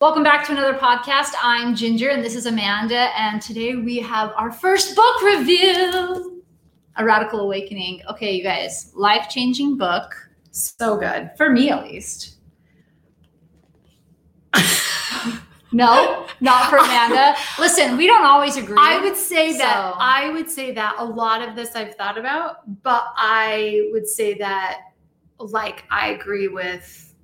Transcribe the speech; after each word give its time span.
Welcome 0.00 0.22
back 0.22 0.46
to 0.46 0.52
another 0.52 0.72
podcast. 0.72 1.34
I'm 1.42 1.76
Ginger 1.76 2.08
and 2.08 2.24
this 2.24 2.34
is 2.34 2.46
Amanda. 2.46 3.10
And 3.18 3.42
today 3.42 3.74
we 3.74 3.98
have 3.98 4.32
our 4.34 4.50
first 4.50 4.96
book 4.96 5.22
review 5.22 6.42
A 6.96 7.04
Radical 7.04 7.40
Awakening. 7.40 8.00
Okay, 8.08 8.32
you 8.32 8.42
guys, 8.42 8.92
life 8.94 9.28
changing 9.28 9.76
book. 9.76 10.14
So 10.52 10.96
good. 10.96 11.32
For 11.36 11.50
me, 11.50 11.68
at 11.68 11.84
least. 11.84 12.38
no, 15.70 16.26
not 16.40 16.70
for 16.70 16.78
Amanda. 16.78 17.36
Listen, 17.58 17.98
we 17.98 18.06
don't 18.06 18.24
always 18.24 18.56
agree. 18.56 18.78
I 18.80 19.02
would 19.02 19.16
say 19.16 19.52
that 19.58 19.94
I 19.98 20.30
would 20.30 20.50
say 20.50 20.72
that 20.72 20.94
a 20.96 21.04
lot 21.04 21.46
of 21.46 21.54
this 21.54 21.76
I've 21.76 21.94
thought 21.96 22.16
about, 22.16 22.82
but 22.82 23.04
I 23.18 23.90
would 23.92 24.06
say 24.06 24.32
that 24.38 24.80
like 25.38 25.84
I 25.90 26.12
agree 26.12 26.48
with 26.48 27.14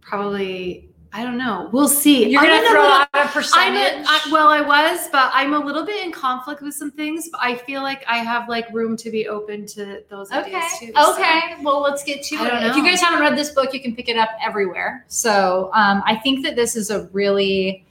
probably 0.00 0.90
I 1.16 1.22
don't 1.22 1.38
know. 1.38 1.68
We'll 1.72 1.86
see. 1.86 2.28
You're 2.28 2.40
I'm 2.42 2.48
gonna 2.48 2.62
a 2.66 2.70
throw 2.70 2.82
little- 2.82 2.96
out 2.96 3.08
a 3.14 3.28
percentage. 3.28 4.04
a, 4.04 4.08
I, 4.10 4.20
well, 4.32 4.48
I 4.48 4.60
was, 4.60 5.08
but 5.12 5.30
I'm 5.32 5.54
a 5.54 5.58
little 5.60 5.86
bit 5.86 6.04
in 6.04 6.10
conflict 6.10 6.60
with 6.60 6.74
some 6.74 6.90
things. 6.90 7.28
But 7.30 7.40
I 7.40 7.54
feel 7.54 7.82
like 7.82 8.04
I 8.08 8.16
have 8.18 8.48
like 8.48 8.66
room 8.72 8.96
to 8.96 9.10
be 9.12 9.28
open 9.28 9.64
to 9.68 10.02
those 10.10 10.32
Okay. 10.32 10.52
ideas 10.56 10.64
too. 10.80 10.92
so- 10.96 11.12
Okay. 11.14 11.54
Well, 11.62 11.80
let's 11.80 12.02
get 12.02 12.24
to 12.24 12.36
I 12.38 12.46
it. 12.46 12.50
don't 12.50 12.62
If 12.70 12.76
you 12.76 12.82
guys 12.84 13.00
haven't 13.00 13.20
read 13.20 13.38
this 13.38 13.50
book, 13.50 13.72
you 13.72 13.80
can 13.80 13.94
pick 13.94 14.08
it 14.08 14.16
up 14.16 14.30
everywhere. 14.44 15.04
So 15.06 15.70
um, 15.72 16.02
I 16.04 16.16
think 16.16 16.44
that 16.44 16.56
this 16.56 16.74
is 16.74 16.90
a 16.90 17.04
really, 17.12 17.86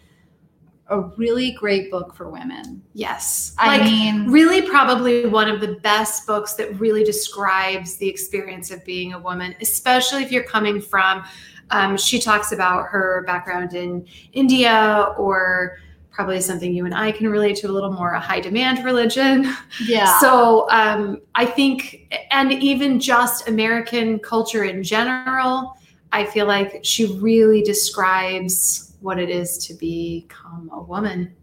a 0.90 1.00
really 1.16 1.52
great 1.52 1.90
book 1.90 2.14
for 2.14 2.30
women. 2.30 2.82
Yes. 2.94 3.56
I 3.58 3.78
like 3.78 3.84
mean, 3.84 4.30
really 4.30 4.64
probably 4.64 5.28
one 5.28 5.48
of 5.50 5.62
the 5.62 5.76
best 5.76 6.28
books 6.28 6.56
that 6.56 6.78
really 6.78 7.06
describes 7.06 7.96
the 7.96 8.10
experience 8.10 8.70
of 8.70 8.84
being 8.84 9.14
a 9.14 9.20
woman, 9.20 9.56
especially 9.62 10.24
if 10.24 10.32
you're 10.32 10.44
coming 10.44 10.82
from. 10.82 11.24
Um, 11.72 11.98
she 11.98 12.20
talks 12.20 12.52
about 12.52 12.88
her 12.88 13.24
background 13.26 13.74
in 13.74 14.06
India 14.34 15.14
or 15.18 15.78
probably 16.12 16.40
something 16.42 16.74
you 16.74 16.86
and 16.86 16.94
I 16.94 17.12
can 17.12 17.28
relate 17.28 17.56
to 17.58 17.68
a 17.68 17.72
little 17.72 17.92
more 17.92 18.12
a 18.14 18.20
high 18.20 18.40
demand 18.40 18.86
religion. 18.86 19.52
yeah. 19.88 20.20
So 20.20 20.70
um, 20.70 21.22
I 21.34 21.46
think, 21.46 22.16
and 22.30 22.54
even 22.54 23.00
just 23.00 23.48
American 23.48 24.20
culture 24.20 24.64
in 24.64 24.84
general, 24.84 25.76
I 26.12 26.26
feel 26.26 26.46
like 26.46 26.82
she 26.84 27.18
really 27.18 27.64
describes 27.64 28.96
what 29.02 29.18
it 29.18 29.30
is 29.30 29.58
to 29.68 29.74
become 29.74 30.70
a 30.72 30.82
woman. 30.82 31.34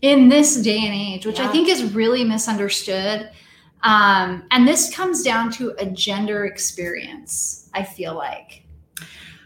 in 0.00 0.28
this 0.28 0.56
day 0.56 0.78
and 0.78 0.94
age, 0.94 1.26
which 1.26 1.40
I 1.40 1.48
think 1.48 1.68
is 1.68 1.92
really 1.92 2.24
misunderstood. 2.24 3.30
Um, 3.82 4.44
and 4.50 4.66
this 4.66 4.94
comes 4.94 5.22
down 5.22 5.50
to 5.52 5.74
a 5.78 5.86
gender 5.86 6.46
experience, 6.46 7.68
I 7.74 7.82
feel 7.82 8.14
like. 8.14 8.64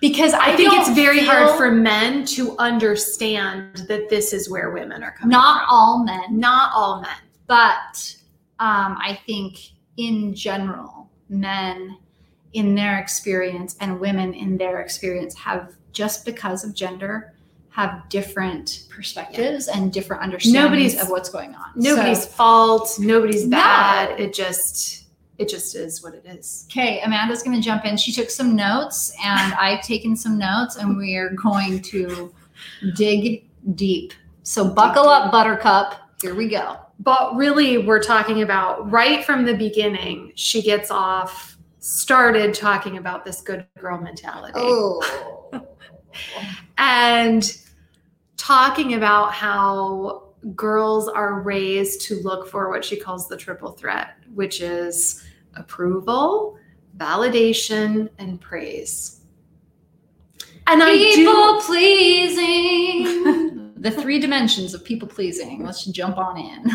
Because 0.02 0.34
I, 0.34 0.52
I 0.52 0.56
think 0.56 0.72
it's 0.74 0.90
very 0.90 1.20
hard 1.24 1.56
for 1.56 1.70
men 1.70 2.26
to 2.26 2.54
understand 2.58 3.86
that 3.88 4.10
this 4.10 4.32
is 4.34 4.50
where 4.50 4.70
women 4.72 5.02
are 5.02 5.12
coming 5.12 5.30
not 5.30 5.60
from. 5.60 5.66
all 5.70 6.04
men, 6.04 6.38
not 6.38 6.72
all 6.74 7.00
men. 7.00 7.16
but 7.46 8.14
um, 8.58 8.98
I 9.00 9.18
think 9.26 9.58
in 9.96 10.34
general, 10.34 11.08
men 11.28 11.96
in 12.52 12.74
their 12.74 12.98
experience 12.98 13.76
and 13.80 13.98
women 14.00 14.34
in 14.34 14.58
their 14.58 14.80
experience 14.80 15.34
have 15.36 15.72
just 15.92 16.24
because 16.24 16.64
of 16.64 16.74
gender 16.74 17.32
have 17.70 18.06
different 18.10 18.86
perspectives 18.90 19.68
and 19.68 19.92
different 19.92 20.22
understandings 20.22 20.54
Nobody's- 20.64 21.00
of 21.02 21.08
what's 21.10 21.30
going 21.30 21.54
on. 21.54 21.70
Nobody's 21.76 22.24
So- 22.24 22.28
fault. 22.30 22.96
Nobody's 22.98 23.46
No. 23.46 23.56
bad. 23.56 24.20
It 24.20 24.34
just 24.34 25.01
it 25.42 25.48
just 25.48 25.74
is 25.74 26.02
what 26.02 26.14
it 26.14 26.24
is. 26.24 26.66
Okay, 26.70 27.00
Amanda's 27.00 27.42
going 27.42 27.56
to 27.56 27.62
jump 27.62 27.84
in. 27.84 27.96
She 27.96 28.12
took 28.12 28.30
some 28.30 28.56
notes, 28.56 29.12
and 29.22 29.52
I've 29.54 29.82
taken 29.82 30.16
some 30.16 30.38
notes, 30.38 30.76
and 30.76 30.96
we 30.96 31.16
are 31.16 31.30
going 31.30 31.82
to 31.82 32.32
dig 32.94 33.48
deep. 33.74 34.12
So 34.44 34.68
buckle 34.68 35.08
up, 35.08 35.30
Buttercup. 35.30 35.96
Here 36.20 36.34
we 36.34 36.48
go. 36.48 36.78
But 37.00 37.34
really, 37.34 37.78
we're 37.78 38.02
talking 38.02 38.42
about 38.42 38.88
right 38.90 39.24
from 39.24 39.44
the 39.44 39.54
beginning. 39.54 40.32
She 40.36 40.62
gets 40.62 40.90
off 40.90 41.58
started 41.80 42.54
talking 42.54 42.96
about 42.96 43.24
this 43.24 43.40
good 43.40 43.66
girl 43.76 44.00
mentality. 44.00 44.52
Oh, 44.54 45.02
and 46.78 47.58
talking 48.36 48.94
about 48.94 49.32
how 49.32 50.28
girls 50.54 51.08
are 51.08 51.40
raised 51.40 52.02
to 52.02 52.20
look 52.22 52.48
for 52.48 52.70
what 52.70 52.84
she 52.84 52.96
calls 52.96 53.28
the 53.28 53.36
triple 53.36 53.72
threat, 53.72 54.14
which 54.34 54.60
is 54.60 55.24
approval, 55.56 56.58
validation, 56.96 58.08
and 58.18 58.40
praise. 58.40 59.20
And 60.66 60.82
I 60.82 60.96
people 60.96 61.32
do 61.32 61.60
pleasing. 61.60 63.52
the 63.82 63.90
three 63.90 64.20
dimensions 64.20 64.74
of 64.74 64.84
people 64.84 65.08
pleasing. 65.08 65.64
Let's 65.64 65.84
jump 65.86 66.16
on 66.16 66.38
in. 66.38 66.70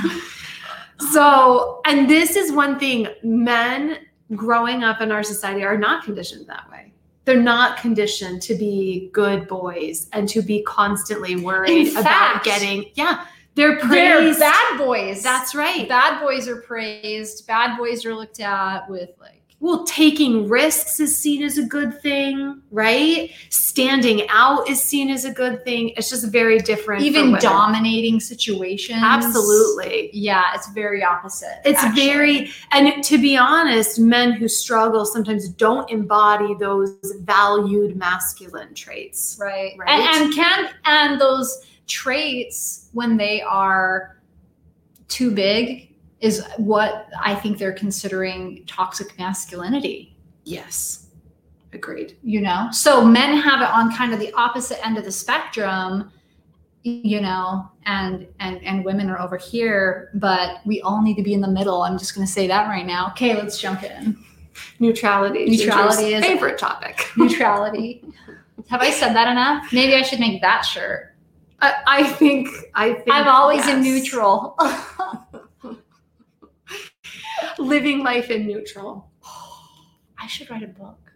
so, 1.12 1.82
and 1.86 2.10
this 2.10 2.36
is 2.36 2.52
one 2.52 2.78
thing 2.78 3.08
men 3.24 4.00
growing 4.36 4.84
up 4.84 5.00
in 5.00 5.12
our 5.12 5.24
society 5.24 5.64
are 5.64 5.78
not 5.78 6.04
conditioned 6.04 6.48
that 6.48 6.70
way. 6.70 6.92
They're 7.24 7.42
not 7.42 7.78
conditioned 7.78 8.42
to 8.44 8.56
be 8.56 9.10
good 9.14 9.48
boys 9.48 10.10
and 10.12 10.28
to 10.30 10.42
be 10.42 10.64
constantly 10.64 11.38
worried 11.38 11.88
In 11.88 11.98
about 11.98 12.44
getting, 12.44 12.92
yeah, 12.96 13.26
they're 13.58 13.78
praised. 13.80 14.40
They're 14.40 14.52
bad 14.52 14.78
boys. 14.78 15.22
That's 15.22 15.54
right. 15.54 15.90
bad 15.90 16.22
boys 16.22 16.48
are 16.48 16.62
praised. 16.62 17.46
Bad 17.48 17.78
boys 17.78 18.06
are 18.06 18.16
looked 18.16 18.40
at 18.40 18.90
with 18.90 19.10
like 19.20 19.38
well, 19.60 19.86
taking 19.86 20.48
risks 20.48 21.00
is 21.00 21.18
seen 21.18 21.42
as 21.42 21.58
a 21.58 21.64
good 21.64 22.00
thing, 22.00 22.62
right? 22.70 23.32
Standing 23.50 24.28
out 24.30 24.70
is 24.70 24.80
seen 24.80 25.10
as 25.10 25.26
a 25.26 25.32
good 25.32 25.64
thing. 25.64 25.90
It's 25.98 26.12
just 26.12 26.28
very 26.32 26.60
different. 26.60 27.04
even 27.04 27.34
dominating 27.40 28.20
situations. 28.20 29.00
Absolutely. 29.02 30.12
Yeah, 30.14 30.54
it's 30.54 30.70
very 30.74 31.04
opposite. 31.04 31.60
It's 31.66 31.84
actually. 31.84 32.06
very, 32.06 32.52
and 32.72 33.04
to 33.04 33.18
be 33.18 33.36
honest, 33.36 34.00
men 34.00 34.34
who 34.34 34.48
struggle 34.48 35.06
sometimes 35.06 35.50
don't 35.50 35.90
embody 35.90 36.54
those 36.54 36.96
valued 37.22 37.98
masculine 37.98 38.76
traits. 38.76 39.38
right. 39.42 39.74
Right? 39.80 39.90
And, 39.90 40.26
and 40.26 40.34
can 40.36 40.70
and 40.86 41.20
those 41.20 41.66
traits 41.88 42.90
when 42.94 43.18
they 43.18 43.42
are 43.42 44.22
too 45.08 45.32
big 45.32 45.96
is 46.20 46.44
what 46.58 47.08
I 47.24 47.36
think 47.36 47.58
they're 47.58 47.74
considering 47.74 48.64
toxic 48.66 49.18
masculinity. 49.18 50.16
Yes. 50.44 51.08
Agreed. 51.74 52.18
You 52.24 52.42
know, 52.42 52.70
so 52.72 53.04
men 53.04 53.38
have 53.38 53.62
it 53.62 53.70
on 53.70 53.94
kind 53.96 54.14
of 54.14 54.20
the 54.20 54.32
opposite 54.34 54.84
end 54.86 54.98
of 54.98 55.04
the 55.04 55.12
spectrum. 55.12 56.12
You 56.84 57.20
know, 57.20 57.70
and 57.86 58.26
and 58.40 58.64
and 58.64 58.86
women 58.86 59.10
are 59.10 59.20
over 59.20 59.36
here, 59.36 60.10
but 60.14 60.62
we 60.66 60.80
all 60.82 61.02
need 61.02 61.16
to 61.16 61.24
be 61.24 61.34
in 61.34 61.42
the 61.42 61.48
middle. 61.48 61.82
I'm 61.82 61.98
just 61.98 62.16
going 62.16 62.26
to 62.26 62.32
say 62.32 62.48
that 62.48 62.68
right 62.70 62.86
now. 62.86 63.10
Okay, 63.10 63.36
let's 63.36 63.60
jump 63.60 63.84
in. 63.84 64.18
Neutrality. 64.80 65.46
Neutrality 65.46 66.14
is- 66.14 66.24
favorite 66.24 66.58
topic. 66.58 67.06
Neutrality. 67.18 68.06
Have 68.70 68.82
I 68.82 68.92
said 68.92 69.14
that 69.14 69.30
enough? 69.30 69.72
Maybe 69.74 69.96
I 69.96 70.02
should 70.02 70.20
make 70.20 70.42
that 70.42 70.62
shirt. 70.62 71.14
I, 71.60 71.74
I 71.88 72.04
think. 72.04 72.50
I 72.76 72.94
think. 72.94 73.10
I'm 73.12 73.28
always 73.28 73.68
in 73.68 73.82
neutral. 73.82 74.58
Living 77.60 78.04
life 78.04 78.30
in 78.30 78.46
neutral. 78.48 79.12
I 80.20 80.28
should 80.28 80.50
write 80.50 80.64
a 80.64 80.68
book. 80.68 81.12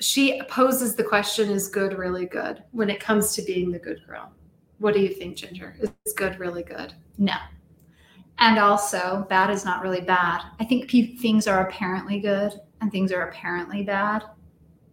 she 0.00 0.40
poses 0.48 0.94
the 0.94 1.04
question 1.04 1.50
is 1.50 1.68
good 1.68 1.96
really 1.96 2.26
good 2.26 2.62
when 2.72 2.90
it 2.90 3.00
comes 3.00 3.34
to 3.34 3.42
being 3.42 3.70
the 3.70 3.78
good 3.78 4.00
girl 4.06 4.30
what 4.78 4.92
do 4.94 5.00
you 5.00 5.08
think 5.08 5.36
ginger 5.36 5.74
is 6.04 6.12
good 6.12 6.38
really 6.38 6.62
good 6.62 6.92
No. 7.18 7.36
And 8.38 8.58
also, 8.58 9.26
bad 9.30 9.48
is 9.50 9.64
not 9.64 9.82
really 9.82 10.02
bad. 10.02 10.42
I 10.60 10.64
think 10.66 10.90
pe- 10.90 11.16
things 11.16 11.46
are 11.46 11.66
apparently 11.66 12.20
good 12.20 12.52
and 12.82 12.92
things 12.92 13.10
are 13.10 13.28
apparently 13.28 13.82
bad 13.82 14.24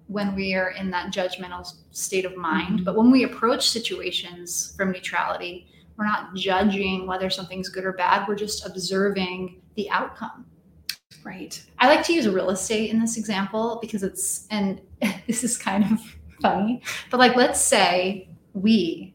when 0.08 0.36
we 0.36 0.54
are 0.54 0.72
in 0.72 0.92
that 0.92 1.14
judgmental 1.14 1.72
state 1.92 2.26
of 2.26 2.36
mind. 2.36 2.80
Mhm. 2.82 2.86
But 2.86 2.96
when 2.96 3.10
we 3.12 3.24
approach 3.24 3.70
situations 3.70 4.74
from 4.78 4.92
neutrality, 4.92 5.68
we're 5.98 6.06
not 6.06 6.36
judging 6.36 7.06
whether 7.08 7.30
something's 7.30 7.70
good 7.70 7.86
or 7.86 7.94
bad. 7.94 8.28
We're 8.28 8.36
just 8.36 8.66
observing 8.66 9.62
the 9.76 9.90
outcome. 9.90 10.46
right 11.24 11.64
I 11.80 11.88
like 11.88 12.04
to 12.08 12.14
use 12.14 12.28
real 12.28 12.50
estate 12.50 12.90
in 12.90 13.00
this 13.00 13.16
example 13.18 13.78
because 13.82 14.04
it's, 14.04 14.46
and 14.52 14.82
this 15.28 15.44
is 15.46 15.58
kind 15.58 15.86
of 15.90 16.00
funny, 16.42 16.82
but 17.10 17.20
like, 17.20 17.36
let's 17.38 17.62
say 17.62 18.28
we 18.54 19.14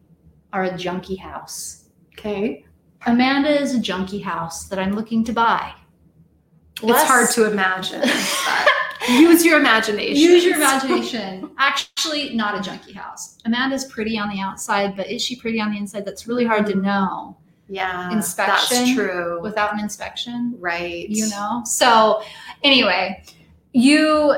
are 0.55 0.65
a 0.65 0.77
junkie 0.79 1.17
house. 1.17 1.85
okay 2.19 2.65
Amanda 3.07 3.51
is 3.51 3.75
a 3.75 3.79
junkie 3.81 4.21
house 4.21 4.69
that 4.69 4.79
I'm 4.79 4.93
looking 4.95 5.23
to 5.25 5.33
buy. 5.35 5.73
it's 6.83 7.03
hard 7.03 7.29
to 7.33 7.51
imagine 7.51 8.01
but 8.01 8.69
use 9.09 9.45
your 9.45 9.59
imagination 9.59 10.17
use 10.17 10.45
your 10.45 10.57
imagination. 10.57 11.51
Actually, 11.59 12.35
not 12.35 12.59
a 12.59 12.63
junkie 12.63 12.93
house. 12.93 13.39
Amanda's 13.45 13.85
pretty 13.87 14.19
on 14.19 14.29
the 14.29 14.41
outside, 14.41 14.97
but 14.97 15.09
is 15.09 15.23
she 15.23 15.37
pretty 15.37 15.61
on 15.61 15.71
the 15.73 15.79
inside? 15.79 16.05
That's 16.05 16.27
really 16.27 16.45
hard 16.45 16.67
to 16.67 16.75
know 16.75 17.37
yeah 17.69 18.11
Inspection 18.11 18.79
that's 18.79 18.95
true 18.95 19.41
without 19.43 19.75
an 19.75 19.81
inspection. 19.81 20.55
right 20.59 21.09
you 21.09 21.29
know 21.29 21.63
so 21.65 22.23
anyway 22.63 23.23
you 23.73 24.37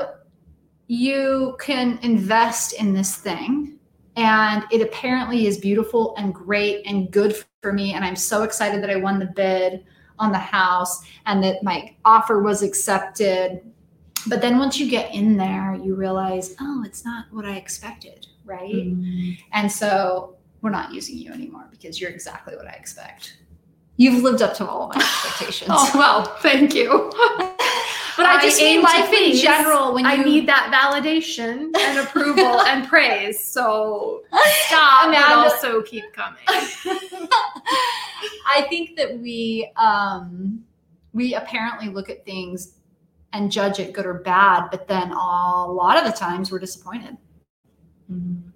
you 0.87 1.55
can 1.59 1.97
invest 2.03 2.73
in 2.73 2.93
this 2.93 3.15
thing 3.15 3.79
and 4.17 4.65
it 4.71 4.81
apparently 4.81 5.47
is 5.47 5.57
beautiful 5.57 6.13
and 6.17 6.35
great 6.35 6.85
and 6.85 7.09
good 7.11 7.43
for 7.61 7.71
me 7.71 7.93
and 7.93 8.03
i'm 8.03 8.15
so 8.15 8.43
excited 8.43 8.83
that 8.83 8.89
i 8.89 8.97
won 8.97 9.17
the 9.17 9.27
bid 9.27 9.85
on 10.19 10.31
the 10.31 10.37
house 10.37 11.01
and 11.25 11.41
that 11.41 11.63
my 11.63 11.95
offer 12.03 12.41
was 12.41 12.61
accepted 12.61 13.61
but 14.27 14.41
then 14.41 14.57
once 14.57 14.79
you 14.79 14.89
get 14.89 15.13
in 15.13 15.37
there 15.37 15.75
you 15.75 15.95
realize 15.95 16.55
oh 16.59 16.83
it's 16.85 17.03
not 17.05 17.25
what 17.31 17.45
i 17.45 17.55
expected 17.55 18.27
right 18.45 18.73
mm-hmm. 18.73 19.31
and 19.53 19.71
so 19.71 20.35
we're 20.61 20.69
not 20.69 20.93
using 20.93 21.17
you 21.17 21.31
anymore 21.31 21.67
because 21.71 21.99
you're 21.99 22.11
exactly 22.11 22.55
what 22.55 22.67
i 22.67 22.71
expect 22.71 23.37
you've 23.97 24.23
lived 24.23 24.41
up 24.41 24.53
to 24.53 24.67
all 24.67 24.89
of 24.89 24.95
my 24.95 25.01
expectations 25.01 25.69
oh 25.73 25.91
well 25.95 26.23
thank 26.39 26.73
you 26.73 27.11
but 28.17 28.25
I, 28.25 28.37
I 28.37 28.41
just 28.41 28.59
mean 28.59 28.81
life 28.81 29.11
in 29.11 29.35
general. 29.35 29.93
When 29.93 30.05
you... 30.05 30.11
I 30.11 30.17
need 30.17 30.47
that 30.47 30.71
validation 30.71 31.75
and 31.75 31.99
approval 31.99 32.61
and 32.67 32.87
praise. 32.87 33.43
So 33.43 34.23
stop, 34.67 35.11
but 35.11 35.31
also 35.31 35.81
keep 35.81 36.03
coming. 36.13 36.43
I 38.47 38.65
think 38.69 38.95
that 38.97 39.17
we 39.17 39.71
um, 39.75 40.63
we 41.13 41.35
apparently 41.35 41.89
look 41.89 42.09
at 42.09 42.25
things 42.25 42.73
and 43.33 43.51
judge 43.51 43.79
it 43.79 43.93
good 43.93 44.05
or 44.05 44.15
bad, 44.15 44.69
but 44.71 44.87
then 44.87 45.11
a 45.11 45.65
lot 45.65 45.97
of 45.97 46.05
the 46.05 46.17
times 46.17 46.51
we're 46.51 46.59
disappointed. 46.59 47.17
Mm-hmm. 48.11 48.49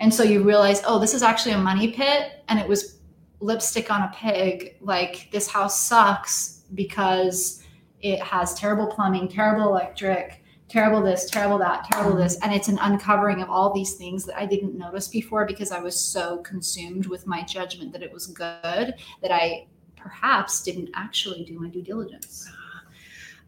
And 0.00 0.12
so 0.12 0.22
you 0.22 0.42
realize, 0.42 0.82
oh, 0.86 0.98
this 0.98 1.14
is 1.14 1.22
actually 1.22 1.52
a 1.52 1.58
money 1.58 1.92
pit, 1.92 2.42
and 2.48 2.58
it 2.58 2.66
was 2.66 2.98
lipstick 3.40 3.90
on 3.90 4.02
a 4.02 4.12
pig. 4.14 4.76
Like 4.80 5.28
this 5.30 5.46
house 5.46 5.80
sucks 5.80 6.62
because 6.74 7.62
it 8.00 8.20
has 8.20 8.54
terrible 8.54 8.86
plumbing, 8.86 9.28
terrible 9.28 9.68
electric, 9.68 10.42
terrible 10.68 11.02
this, 11.02 11.30
terrible 11.30 11.58
that, 11.58 11.84
terrible 11.84 12.16
this. 12.16 12.36
And 12.42 12.52
it's 12.52 12.68
an 12.68 12.78
uncovering 12.80 13.42
of 13.42 13.50
all 13.50 13.72
these 13.72 13.94
things 13.94 14.24
that 14.24 14.38
I 14.38 14.46
didn't 14.46 14.76
notice 14.76 15.06
before 15.06 15.44
because 15.44 15.70
I 15.70 15.80
was 15.80 15.98
so 15.98 16.38
consumed 16.38 17.06
with 17.06 17.26
my 17.26 17.42
judgment 17.42 17.92
that 17.92 18.02
it 18.02 18.12
was 18.12 18.26
good 18.26 18.94
that 19.20 19.30
I 19.30 19.66
perhaps 19.96 20.62
didn't 20.62 20.90
actually 20.94 21.44
do 21.44 21.60
my 21.60 21.68
due 21.68 21.82
diligence. 21.82 22.50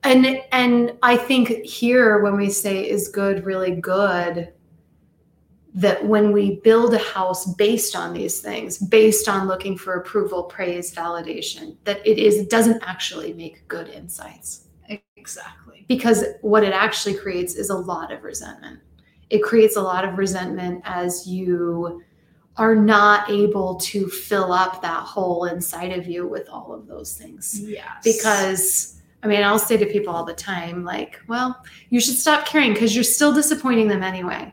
And 0.05 0.41
and 0.53 0.97
I 1.03 1.17
think 1.17 1.49
here 1.65 2.21
when 2.23 2.37
we 2.37 2.51
say 2.51 2.89
is 2.89 3.09
good 3.09 3.45
really 3.45 3.77
good, 3.77 4.53
that 5.75 6.05
when 6.05 6.31
we 6.31 6.61
build 6.61 6.95
a 6.95 6.99
house 6.99 7.53
based 7.55 7.97
on 7.97 8.13
these 8.13 8.41
things 8.41 8.79
based 8.79 9.29
on 9.29 9.49
looking 9.49 9.77
for 9.77 9.95
approval 9.95 10.45
praise 10.45 10.95
validation 10.95 11.77
that 11.83 12.07
it 12.07 12.19
is 12.19 12.37
it 12.37 12.49
doesn't 12.49 12.81
actually 12.83 13.33
make 13.33 13.67
good 13.67 13.89
insights. 13.89 14.69
Exactly. 15.17 15.87
Because 15.89 16.25
what 16.43 16.63
it 16.63 16.73
actually 16.73 17.15
creates 17.15 17.55
is 17.55 17.71
a 17.71 17.75
lot 17.75 18.13
of 18.13 18.23
resentment. 18.25 18.79
It 19.31 19.43
creates 19.43 19.77
a 19.77 19.81
lot 19.81 20.05
of 20.05 20.19
resentment 20.19 20.83
as 20.85 21.27
you 21.27 22.03
are 22.57 22.75
not 22.75 23.31
able 23.31 23.77
to 23.77 24.07
fill 24.07 24.53
up 24.53 24.83
that 24.83 25.03
hole 25.03 25.47
inside 25.47 25.99
of 25.99 26.07
you 26.07 26.29
with 26.29 26.49
all 26.49 26.73
of 26.73 26.87
those 26.87 27.17
things. 27.17 27.59
Yes. 27.59 28.05
Because 28.05 29.01
I 29.25 29.27
mean, 29.27 29.43
I'll 29.43 29.59
say 29.59 29.79
to 29.79 29.87
people 29.87 30.15
all 30.15 30.25
the 30.25 30.35
time, 30.35 30.85
like, 30.85 31.19
well, 31.29 31.65
you 31.89 31.99
should 31.99 32.17
stop 32.17 32.47
caring 32.47 32.75
because 32.75 32.95
you're 32.95 33.03
still 33.03 33.33
disappointing 33.33 33.89
them 33.89 34.03
anyway. 34.03 34.53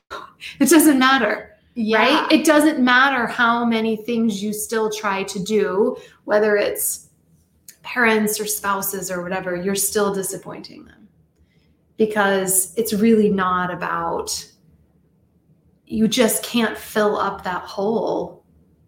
it 0.60 0.68
doesn't 0.68 0.98
matter. 0.98 1.56
Yeah. 1.74 1.98
Right? 1.98 2.30
It 2.32 2.44
doesn't 2.44 2.78
matter 2.84 3.26
how 3.26 3.64
many 3.64 3.96
things 3.96 4.42
you 4.42 4.52
still 4.52 4.90
try 4.90 5.22
to 5.22 5.42
do, 5.42 5.96
whether 6.24 6.58
it's 6.58 7.08
parents 7.82 8.38
or 8.38 8.44
spouses 8.44 9.10
or 9.10 9.22
whatever, 9.22 9.56
you're 9.56 9.74
still 9.74 10.12
disappointing 10.12 10.84
them 10.84 11.08
because 11.96 12.74
it's 12.76 12.92
really 12.92 13.30
not 13.30 13.72
about, 13.72 14.46
you 15.86 16.06
just 16.06 16.44
can't 16.44 16.76
fill 16.76 17.16
up 17.16 17.42
that 17.44 17.62
hole 17.62 18.44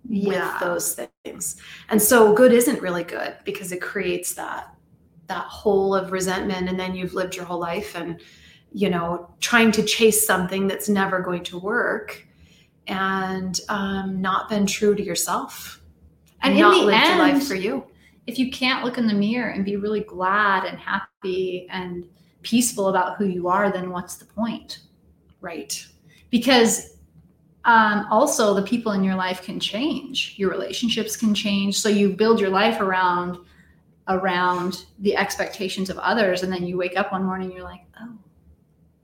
yeah. 0.07 0.53
with 0.53 0.61
those 0.61 1.01
things. 1.25 1.57
And 1.89 2.03
so 2.03 2.35
good 2.35 2.53
isn't 2.53 2.83
really 2.83 3.05
good 3.05 3.37
because 3.45 3.73
it 3.73 3.81
creates 3.81 4.35
that 4.35 4.72
that 5.33 5.47
hole 5.47 5.95
of 5.95 6.13
resentment 6.13 6.69
and 6.69 6.79
then 6.79 6.95
you've 6.95 7.15
lived 7.15 7.35
your 7.35 7.47
whole 7.47 7.59
life 7.59 7.97
and 7.97 8.21
you 8.71 8.91
know 8.91 9.31
trying 9.41 9.73
to 9.73 9.83
chase 9.83 10.27
something 10.27 10.67
that's 10.67 10.89
never 10.89 11.21
going 11.21 11.43
to 11.43 11.59
work 11.59 12.27
and 12.87 13.61
um, 13.69 14.21
not 14.21 14.49
been 14.49 14.67
true 14.67 14.95
to 14.95 15.03
yourself 15.03 15.81
and, 16.43 16.53
and 16.53 16.61
not 16.61 16.85
lived 16.85 17.03
end, 17.03 17.09
your 17.09 17.29
life 17.29 17.47
for 17.47 17.55
you. 17.55 17.85
if 18.27 18.39
you 18.39 18.51
can't 18.51 18.85
look 18.85 18.99
in 18.99 19.07
the 19.07 19.15
mirror 19.15 19.51
and 19.51 19.65
be 19.65 19.77
really 19.77 20.01
glad 20.01 20.65
and 20.65 20.79
happy 20.79 21.67
and 21.71 22.05
peaceful 22.43 22.89
about 22.89 23.17
who 23.17 23.25
you 23.25 23.49
are 23.49 23.73
then 23.73 23.91
what's 23.91 24.17
the 24.17 24.27
point? 24.27 24.81
Right. 25.41 25.85
Because 26.31 26.99
um, 27.65 28.07
also 28.11 28.55
the 28.55 28.63
people 28.63 28.93
in 28.93 29.05
your 29.05 29.15
life 29.15 29.43
can 29.43 29.61
change. 29.61 30.35
Your 30.37 30.51
relationships 30.51 31.17
can 31.17 31.35
change. 31.35 31.79
So 31.79 31.89
you 31.89 32.11
build 32.11 32.41
your 32.41 32.51
life 32.51 32.81
around 32.81 33.39
around 34.09 34.87
the 34.99 35.17
expectations 35.17 35.91
of 35.91 35.99
others 35.99 36.43
and 36.43 36.53
then 36.53 36.67
you 36.67 36.77
wake 36.77 36.97
up 36.97 37.13
one 37.13 37.25
morning 37.25 37.49
and 37.49 37.57
you're 37.57 37.65
like 37.65 37.83
oh 38.01 38.15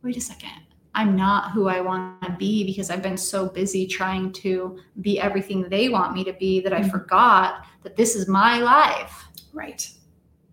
wait 0.02 0.16
a 0.16 0.20
second. 0.20 0.50
I'm 0.94 1.14
not 1.14 1.52
who 1.52 1.68
i 1.68 1.80
want 1.80 2.20
to 2.22 2.32
be 2.32 2.64
because 2.64 2.90
i've 2.90 3.02
been 3.02 3.16
so 3.16 3.48
busy 3.48 3.86
trying 3.86 4.32
to 4.32 4.78
be 5.00 5.20
everything 5.20 5.68
they 5.68 5.88
want 5.88 6.14
me 6.14 6.24
to 6.24 6.32
be 6.32 6.60
that 6.60 6.72
i 6.72 6.80
mm-hmm. 6.80 6.90
forgot 6.90 7.66
that 7.82 7.96
this 7.96 8.16
is 8.16 8.26
my 8.26 8.58
life. 8.58 9.28
Right. 9.52 9.88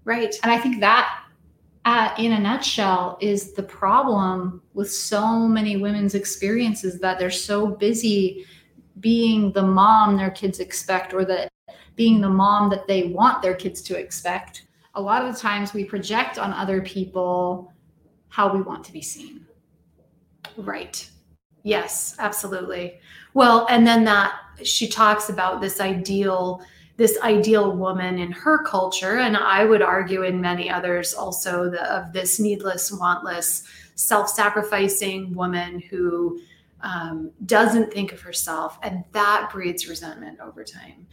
Right. 0.04 0.36
And 0.44 0.52
i 0.52 0.60
think 0.60 0.80
that 0.82 1.24
uh, 1.86 2.14
in 2.18 2.32
a 2.32 2.40
nutshell 2.40 3.18
is 3.22 3.54
the 3.54 3.64
problem 3.64 4.62
with 4.74 4.92
so 4.92 5.48
many 5.48 5.78
women's 5.78 6.16
experiences 6.16 7.00
that 7.00 7.20
they're 7.20 7.30
so 7.30 7.68
busy 7.68 8.46
being 9.00 9.52
the 9.52 9.62
mom 9.62 10.18
their 10.18 10.32
kids 10.32 10.60
expect 10.60 11.14
or 11.14 11.24
the 11.24 11.48
being 11.96 12.22
the 12.22 12.30
mom 12.30 12.70
that 12.70 12.88
they 12.88 13.08
want 13.08 13.42
their 13.42 13.56
kids 13.56 13.82
to 13.84 13.98
expect. 13.98 14.64
A 14.96 15.02
lot 15.02 15.26
of 15.26 15.34
the 15.34 15.40
times 15.40 15.74
we 15.74 15.84
project 15.84 16.38
on 16.38 16.54
other 16.54 16.82
people 16.82 17.72
how 18.30 18.54
we 18.54 18.62
want 18.62 18.84
to 18.86 18.92
be 18.92 19.02
seen. 19.02 19.46
Right. 20.58 21.10
Yes, 21.64 22.16
absolutely. 22.20 23.00
Well, 23.34 23.66
and 23.70 23.86
then 23.88 24.04
that 24.06 24.38
she 24.64 24.88
talks 24.88 25.30
about 25.30 25.62
this 25.62 25.80
ideal 25.80 26.62
this 26.98 27.18
ideal 27.22 27.76
woman 27.76 28.20
in 28.20 28.32
her 28.32 28.64
culture 28.64 29.18
and 29.18 29.36
I 29.36 29.66
would 29.66 29.82
argue 29.82 30.24
in 30.24 30.40
many 30.40 30.70
others 30.70 31.14
also 31.14 31.70
the, 31.70 31.84
of 31.94 32.14
this 32.14 32.40
needless, 32.40 32.90
wantless, 32.90 33.64
self-sacrificing 33.96 35.34
woman 35.34 35.82
who 35.82 36.40
um, 36.80 37.32
doesn't 37.46 37.92
think 37.92 38.14
of 38.14 38.22
herself 38.22 38.80
and 38.82 39.04
that 39.12 39.50
breeds 39.52 39.90
resentment 39.90 40.40
over 40.40 40.64
time 40.64 41.06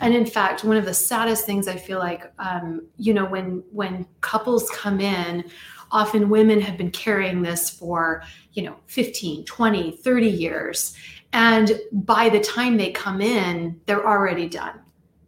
and 0.00 0.14
in 0.14 0.26
fact 0.26 0.64
one 0.64 0.76
of 0.76 0.84
the 0.84 0.94
saddest 0.94 1.46
things 1.46 1.68
i 1.68 1.76
feel 1.76 1.98
like 1.98 2.32
um, 2.38 2.86
you 2.96 3.14
know 3.14 3.24
when 3.24 3.62
when 3.70 4.06
couples 4.20 4.68
come 4.70 5.00
in 5.00 5.44
often 5.92 6.28
women 6.28 6.60
have 6.60 6.76
been 6.76 6.90
carrying 6.90 7.42
this 7.42 7.70
for 7.70 8.22
you 8.52 8.62
know 8.62 8.76
15 8.86 9.44
20 9.44 9.92
30 9.92 10.28
years. 10.28 10.94
And 11.32 11.80
by 11.92 12.28
the 12.28 12.40
time 12.40 12.76
they 12.76 12.90
come 12.90 13.20
in 13.20 13.80
they're 13.86 14.06
already 14.06 14.48
done. 14.48 14.80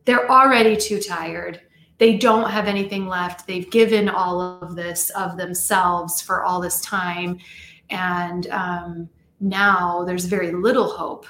They're 0.05 0.31
already 0.31 0.77
too 0.77 1.01
tired. 1.01 1.61
They 1.99 2.17
don't 2.17 2.51
have 2.51 2.67
anything 2.67 3.07
left. 3.07 3.47
They've 3.47 3.71
given 3.71 4.09
all 4.09 4.41
of 4.41 4.75
this 4.75 5.11
of 5.11 5.37
themselves 5.37 6.21
for 6.21 6.43
all 6.43 6.61
this 6.61 6.81
time. 6.81 7.39
And 7.91 8.49
um, 8.51 9.09
now 9.41 10.03
there's 10.05 10.25
very 10.25 10.53
little 10.53 10.89
hope 10.89 11.27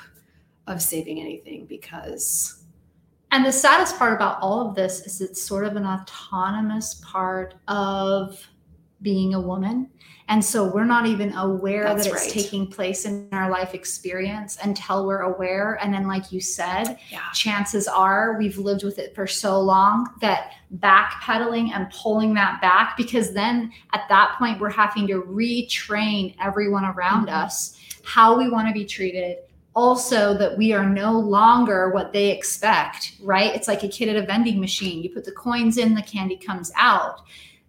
of 0.66 0.80
saving 0.80 1.20
anything 1.20 1.66
because 1.66 2.61
and 3.32 3.44
the 3.44 3.52
saddest 3.52 3.98
part 3.98 4.14
about 4.14 4.38
all 4.40 4.68
of 4.68 4.74
this 4.74 5.00
is 5.00 5.20
it's 5.20 5.42
sort 5.42 5.64
of 5.64 5.74
an 5.76 5.84
autonomous 5.84 7.00
part 7.04 7.54
of 7.66 8.46
being 9.00 9.34
a 9.34 9.40
woman. 9.40 9.90
And 10.28 10.42
so 10.42 10.72
we're 10.72 10.84
not 10.84 11.06
even 11.06 11.34
aware 11.34 11.84
That's 11.84 12.06
that 12.06 12.14
it's 12.14 12.22
right. 12.22 12.30
taking 12.30 12.66
place 12.66 13.04
in 13.04 13.28
our 13.32 13.50
life 13.50 13.74
experience 13.74 14.56
until 14.62 15.04
we're 15.06 15.22
aware. 15.22 15.78
And 15.82 15.92
then, 15.92 16.06
like 16.06 16.30
you 16.30 16.40
said, 16.40 16.98
yeah. 17.10 17.30
chances 17.34 17.88
are 17.88 18.38
we've 18.38 18.56
lived 18.56 18.84
with 18.84 18.98
it 18.98 19.14
for 19.14 19.26
so 19.26 19.60
long 19.60 20.08
that 20.20 20.52
backpedaling 20.78 21.72
and 21.74 21.90
pulling 21.90 22.34
that 22.34 22.60
back, 22.60 22.96
because 22.96 23.34
then 23.34 23.72
at 23.92 24.02
that 24.08 24.36
point, 24.38 24.60
we're 24.60 24.70
having 24.70 25.06
to 25.08 25.22
retrain 25.22 26.34
everyone 26.40 26.84
around 26.84 27.26
mm-hmm. 27.26 27.44
us 27.44 27.78
how 28.04 28.38
we 28.38 28.48
want 28.48 28.68
to 28.68 28.74
be 28.74 28.84
treated, 28.84 29.38
also 29.74 30.36
that 30.36 30.56
we 30.56 30.72
are 30.72 30.86
no 30.86 31.18
longer 31.18 31.90
what 31.90 32.12
they 32.12 32.30
expect, 32.30 33.16
right? 33.22 33.54
It's 33.54 33.68
like 33.68 33.82
a 33.82 33.88
kid 33.88 34.08
at 34.08 34.16
a 34.16 34.26
vending 34.26 34.60
machine. 34.60 35.02
You 35.02 35.10
put 35.10 35.24
the 35.24 35.32
coins 35.32 35.78
in, 35.78 35.94
the 35.94 36.02
candy 36.02 36.36
comes 36.36 36.70
out. 36.76 37.22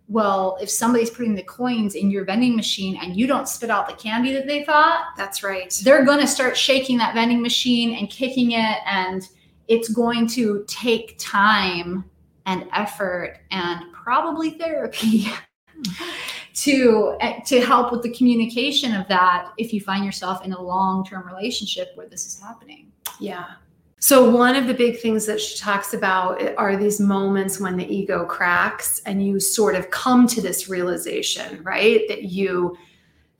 Well, 0.10 0.58
if 0.62 0.70
somebody's 0.70 1.10
putting 1.10 1.34
the 1.34 1.44
coins 1.44 1.96
in 1.96 2.12
your 2.12 2.26
vending 2.26 2.56
machine 2.56 3.00
and 3.02 3.16
you 3.16 3.26
don't 3.26 3.48
spit 3.48 3.70
out 3.70 3.88
the 3.88 3.96
candy 3.96 4.34
that 4.34 4.48
they 4.48 4.66
thought, 4.66 5.06
that's 5.16 5.44
right. 5.44 5.74
They're 5.84 6.04
going 6.04 6.20
to 6.20 6.28
start 6.28 6.58
shaking 6.58 6.98
that 6.98 7.14
vending 7.14 7.42
machine 7.42 7.96
and 7.96 8.10
kicking 8.10 8.52
it. 8.52 8.78
And 8.86 9.28
it's 9.70 9.88
going 9.88 10.28
to 10.28 10.66
take 10.68 11.16
time 11.20 12.04
and 12.46 12.68
effort 12.74 13.40
and 13.52 13.94
probably 13.94 14.52
therapy 14.52 15.28
to 16.54 17.18
eh, 17.20 17.40
to 17.42 17.62
help 17.62 17.92
with 17.92 18.04
the 18.04 18.12
communication 18.12 18.94
of 18.96 19.08
that 19.08 19.52
if 19.58 19.74
you 19.74 19.82
find 19.82 20.06
yourself 20.06 20.46
in 20.46 20.54
a 20.54 20.62
long-term 20.62 21.26
relationship 21.26 21.92
where 21.96 22.08
this 22.08 22.26
is 22.26 22.40
happening. 22.40 22.92
Yeah. 23.20 23.46
So 24.00 24.30
one 24.30 24.56
of 24.56 24.68
the 24.68 24.74
big 24.74 25.00
things 25.00 25.26
that 25.28 25.40
she 25.40 25.58
talks 25.58 25.94
about 25.94 26.42
are 26.58 26.76
these 26.76 27.00
moments 27.00 27.60
when 27.60 27.78
the 27.78 27.88
ego 27.92 28.26
cracks 28.26 29.02
and 29.06 29.26
you 29.26 29.40
sort 29.40 29.76
of 29.76 29.90
come 29.92 30.28
to 30.28 30.42
this 30.42 30.68
realization 30.70 31.64
right? 31.64 32.02
That 32.08 32.24
you 32.24 32.78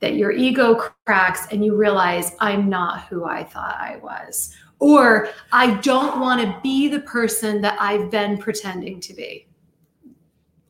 that 0.00 0.16
your 0.16 0.32
ego 0.32 0.74
cracks 1.06 1.46
and 1.50 1.64
you 1.64 1.76
realize 1.76 2.32
i'm 2.40 2.68
not 2.68 3.04
who 3.04 3.24
i 3.24 3.42
thought 3.42 3.76
i 3.78 3.98
was. 4.02 4.54
Or 4.80 5.28
i 5.52 5.74
don't 5.80 6.20
want 6.20 6.42
to 6.42 6.60
be 6.62 6.88
the 6.88 7.00
person 7.00 7.62
that 7.62 7.80
i've 7.80 8.10
been 8.10 8.36
pretending 8.38 9.00
to 9.00 9.14
be 9.14 9.46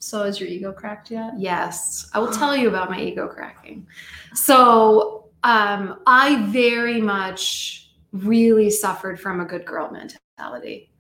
so 0.05 0.25
is 0.25 0.39
your 0.39 0.51
ego 0.51 0.71
cracked 0.71 1.11
yet? 1.11 1.33
Yes. 1.39 2.11
I 2.13 2.19
will 2.19 2.31
tell 2.31 2.55
you 2.55 2.69
about 2.69 2.91
my 2.91 3.01
ego 3.01 3.27
cracking. 3.27 3.87
So 4.35 5.31
um, 5.45 6.01
I 6.07 6.45
very 6.51 7.01
much 7.01 7.91
really 8.13 8.69
suffered 8.69 9.19
from 9.19 9.41
a 9.41 9.47
good 9.47 9.65
girl 9.65 9.91
mentality. 9.91 10.91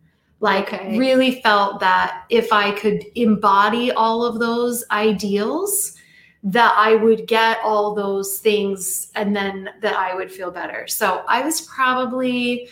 Like, 0.41 0.73
okay. 0.73 0.97
really 0.99 1.43
felt 1.43 1.81
that 1.81 2.25
if 2.31 2.51
I 2.51 2.73
could 2.73 3.05
embody 3.15 3.93
all 3.93 4.25
of 4.25 4.39
those 4.39 4.83
ideals, 4.91 5.93
that 6.43 6.75
I 6.75 6.95
would 6.95 7.27
get 7.27 7.59
all 7.63 7.95
those 7.95 8.39
things 8.41 9.11
and 9.15 9.37
then 9.37 9.69
that 9.83 9.97
I 9.97 10.15
would 10.15 10.33
feel 10.33 10.51
better. 10.51 10.87
So 10.87 11.25
I 11.29 11.43
was 11.43 11.61
probably, 11.61 12.71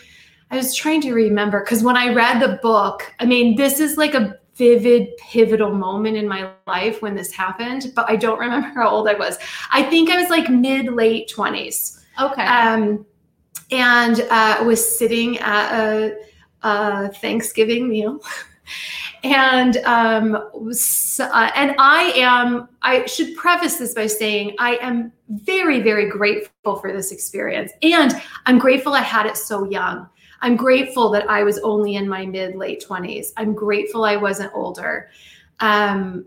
I 0.49 0.57
was 0.57 0.73
trying 0.73 1.01
to 1.01 1.13
remember 1.13 1.59
because 1.59 1.83
when 1.83 1.95
I 1.95 2.11
read 2.11 2.39
the 2.39 2.59
book, 2.63 3.13
I 3.19 3.25
mean, 3.25 3.55
this 3.55 3.79
is 3.79 3.97
like 3.97 4.15
a 4.15 4.39
vivid 4.55 5.15
pivotal 5.17 5.73
moment 5.73 6.15
in 6.15 6.27
my 6.27 6.51
life 6.67 7.01
when 7.01 7.15
this 7.15 7.31
happened 7.31 7.91
but 7.95 8.09
i 8.09 8.15
don't 8.15 8.39
remember 8.39 8.67
how 8.79 8.89
old 8.89 9.07
i 9.07 9.13
was. 9.13 9.37
I 9.71 9.83
think 9.83 10.09
i 10.09 10.19
was 10.21 10.29
like 10.29 10.49
mid 10.49 10.87
late 10.87 11.31
20s 11.35 11.99
okay. 12.21 12.45
Um 12.45 13.05
and 13.71 14.21
uh 14.29 14.63
was 14.65 14.97
sitting 14.97 15.39
at 15.39 15.79
a, 15.79 16.17
a 16.61 17.09
thanksgiving 17.13 17.89
meal. 17.89 18.19
And 19.25 19.77
um 19.85 20.31
was, 20.53 21.19
uh, 21.21 21.51
and 21.55 21.75
i 21.79 22.11
am 22.15 22.67
i 22.81 23.05
should 23.05 23.35
preface 23.37 23.77
this 23.77 23.93
by 23.93 24.05
saying 24.05 24.55
i 24.59 24.75
am 24.81 25.13
very 25.29 25.81
very 25.81 26.09
grateful 26.09 26.75
for 26.77 26.91
this 26.91 27.11
experience. 27.11 27.71
And 27.81 28.13
i'm 28.45 28.57
grateful 28.57 28.93
i 28.93 29.01
had 29.01 29.25
it 29.25 29.37
so 29.37 29.63
young 29.69 30.09
I'm 30.43 30.57
grateful 30.57 31.09
that 31.11 31.29
I 31.29 31.43
was 31.43 31.57
only 31.59 31.95
in 31.95 32.07
my 32.07 32.25
mid 32.25 32.55
late 32.55 32.83
20s. 32.85 33.27
I'm 33.37 33.55
grateful 33.55 34.03
I 34.03 34.17
wasn't 34.17 34.51
older 34.53 35.09
um, 35.61 36.25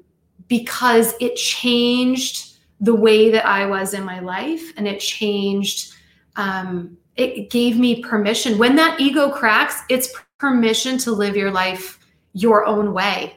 because 0.49 1.15
it 1.21 1.37
changed 1.37 2.57
the 2.81 2.95
way 2.95 3.31
that 3.31 3.47
I 3.47 3.67
was 3.67 3.93
in 3.93 4.05
my 4.05 4.21
life 4.21 4.73
and 4.79 4.89
it 4.89 5.01
changed, 5.01 5.93
um, 6.37 6.97
it 7.17 7.51
gave 7.51 7.79
me 7.79 8.03
permission. 8.03 8.57
When 8.57 8.75
that 8.77 8.99
ego 8.99 9.31
cracks, 9.31 9.83
it's 9.91 10.13
permission 10.39 10.97
to 10.99 11.13
live 11.13 11.37
your 11.37 11.51
life 11.51 11.99
your 12.33 12.65
own 12.65 12.95
way. 12.95 13.37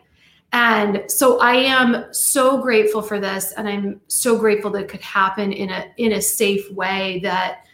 And 0.53 1.03
so 1.07 1.39
I 1.39 1.55
am 1.55 2.05
so 2.13 2.61
grateful 2.61 3.01
for 3.01 3.19
this 3.19 3.51
and 3.51 3.67
I'm 3.67 3.99
so 4.07 4.37
grateful 4.37 4.71
that 4.71 4.83
it 4.83 4.87
could 4.87 5.01
happen 5.01 5.51
in 5.51 5.69
a 5.69 5.91
in 5.97 6.13
a 6.13 6.21
safe 6.21 6.71
way 6.71 7.19
that 7.23 7.65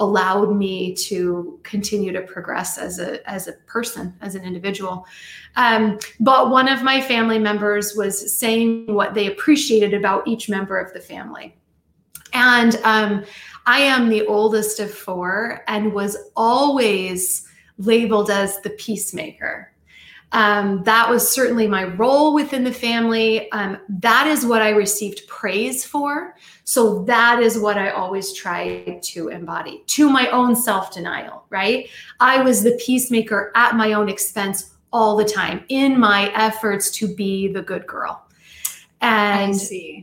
allowed 0.00 0.56
me 0.56 0.94
to 0.94 1.58
continue 1.62 2.12
to 2.12 2.22
progress 2.22 2.78
as 2.78 2.98
a 2.98 3.28
as 3.30 3.46
a 3.46 3.52
person 3.66 4.14
as 4.20 4.34
an 4.34 4.42
individual. 4.42 5.06
Um, 5.56 5.98
but 6.18 6.50
one 6.50 6.68
of 6.68 6.82
my 6.82 7.00
family 7.00 7.38
members 7.38 7.94
was 7.94 8.36
saying 8.36 8.92
what 8.92 9.14
they 9.14 9.28
appreciated 9.28 9.94
about 9.94 10.26
each 10.26 10.48
member 10.48 10.78
of 10.78 10.92
the 10.92 11.00
family. 11.00 11.56
And 12.32 12.76
um, 12.82 13.24
i 13.66 13.78
am 13.78 14.08
the 14.08 14.26
oldest 14.26 14.80
of 14.80 14.92
four 14.92 15.62
and 15.68 15.92
was 15.92 16.16
always 16.36 17.46
labeled 17.78 18.30
as 18.30 18.60
the 18.60 18.70
peacemaker 18.70 19.73
um, 20.32 20.82
that 20.82 21.08
was 21.08 21.28
certainly 21.28 21.68
my 21.68 21.84
role 21.84 22.34
within 22.34 22.64
the 22.64 22.72
family. 22.72 23.50
Um, 23.52 23.78
that 23.88 24.26
is 24.26 24.44
what 24.44 24.62
I 24.62 24.70
received 24.70 25.26
praise 25.28 25.84
for. 25.84 26.34
So 26.64 27.04
that 27.04 27.40
is 27.40 27.58
what 27.58 27.78
I 27.78 27.90
always 27.90 28.32
try 28.32 28.98
to 29.00 29.28
embody 29.28 29.84
to 29.86 30.10
my 30.10 30.28
own 30.30 30.56
self 30.56 30.92
denial, 30.92 31.44
right? 31.50 31.88
I 32.18 32.42
was 32.42 32.62
the 32.62 32.78
peacemaker 32.84 33.52
at 33.54 33.76
my 33.76 33.92
own 33.92 34.08
expense 34.08 34.74
all 34.92 35.16
the 35.16 35.24
time 35.24 35.64
in 35.68 35.98
my 35.98 36.32
efforts 36.34 36.90
to 36.92 37.14
be 37.14 37.48
the 37.48 37.62
good 37.62 37.86
girl. 37.86 38.26
And 39.00 39.54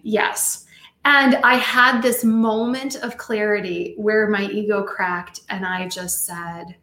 yes. 0.04 0.66
And 1.04 1.36
I 1.38 1.56
had 1.56 2.02
this 2.02 2.24
moment 2.24 2.96
of 2.96 3.18
clarity 3.18 3.96
where 3.98 4.30
my 4.30 4.44
ego 4.44 4.84
cracked 4.84 5.42
and 5.50 5.66
I 5.66 5.88
just 5.88 6.26
said, 6.26 6.76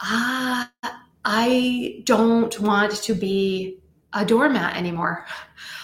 ah, 0.00 0.70
I 1.24 2.02
don't 2.04 2.58
want 2.60 3.02
to 3.02 3.14
be 3.14 3.78
a 4.12 4.24
doormat 4.24 4.76
anymore. 4.76 5.26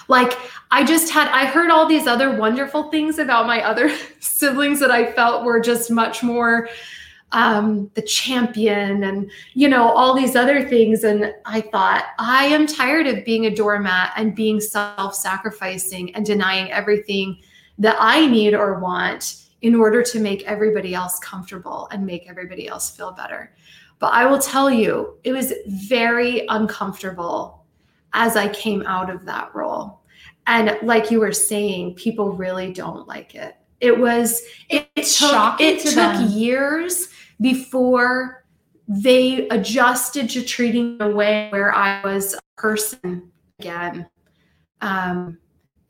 Like, 0.08 0.38
I 0.70 0.84
just 0.84 1.12
had, 1.12 1.28
I 1.28 1.46
heard 1.46 1.70
all 1.70 1.86
these 1.86 2.06
other 2.06 2.36
wonderful 2.36 2.90
things 2.90 3.18
about 3.18 3.46
my 3.46 3.62
other 3.62 3.94
siblings 4.20 4.80
that 4.80 4.90
I 4.90 5.12
felt 5.12 5.44
were 5.44 5.60
just 5.60 5.90
much 5.90 6.22
more 6.22 6.68
um, 7.32 7.90
the 7.94 8.02
champion 8.02 9.02
and, 9.02 9.30
you 9.54 9.68
know, 9.68 9.90
all 9.90 10.14
these 10.14 10.36
other 10.36 10.66
things. 10.68 11.02
And 11.02 11.34
I 11.44 11.60
thought, 11.60 12.04
I 12.18 12.44
am 12.46 12.66
tired 12.66 13.06
of 13.08 13.24
being 13.24 13.46
a 13.46 13.54
doormat 13.54 14.12
and 14.16 14.36
being 14.36 14.60
self 14.60 15.14
sacrificing 15.14 16.14
and 16.14 16.24
denying 16.24 16.70
everything 16.70 17.38
that 17.78 17.96
I 17.98 18.26
need 18.26 18.54
or 18.54 18.78
want 18.78 19.44
in 19.62 19.74
order 19.74 20.02
to 20.02 20.20
make 20.20 20.44
everybody 20.44 20.94
else 20.94 21.18
comfortable 21.18 21.88
and 21.90 22.06
make 22.06 22.28
everybody 22.28 22.68
else 22.68 22.94
feel 22.94 23.12
better. 23.12 23.52
But 23.98 24.12
I 24.12 24.26
will 24.26 24.38
tell 24.38 24.70
you, 24.70 25.18
it 25.24 25.32
was 25.32 25.52
very 25.66 26.46
uncomfortable 26.48 27.64
as 28.12 28.36
I 28.36 28.48
came 28.48 28.82
out 28.86 29.10
of 29.10 29.24
that 29.24 29.54
role. 29.54 30.00
And 30.46 30.78
like 30.82 31.10
you 31.10 31.20
were 31.20 31.32
saying, 31.32 31.94
people 31.94 32.32
really 32.32 32.72
don't 32.72 33.08
like 33.08 33.34
it. 33.34 33.56
It 33.80 33.98
was 33.98 34.42
it, 34.68 34.88
it 34.94 35.06
took 35.06 35.60
it 35.60 35.80
to 35.80 35.90
took 35.90 36.30
years 36.30 37.08
before 37.40 38.44
they 38.86 39.48
adjusted 39.48 40.28
to 40.30 40.42
treating 40.42 40.98
a 41.00 41.08
way 41.08 41.48
where 41.50 41.74
I 41.74 42.02
was 42.02 42.34
a 42.34 42.40
person 42.60 43.30
again. 43.58 44.06
Um, 44.80 45.38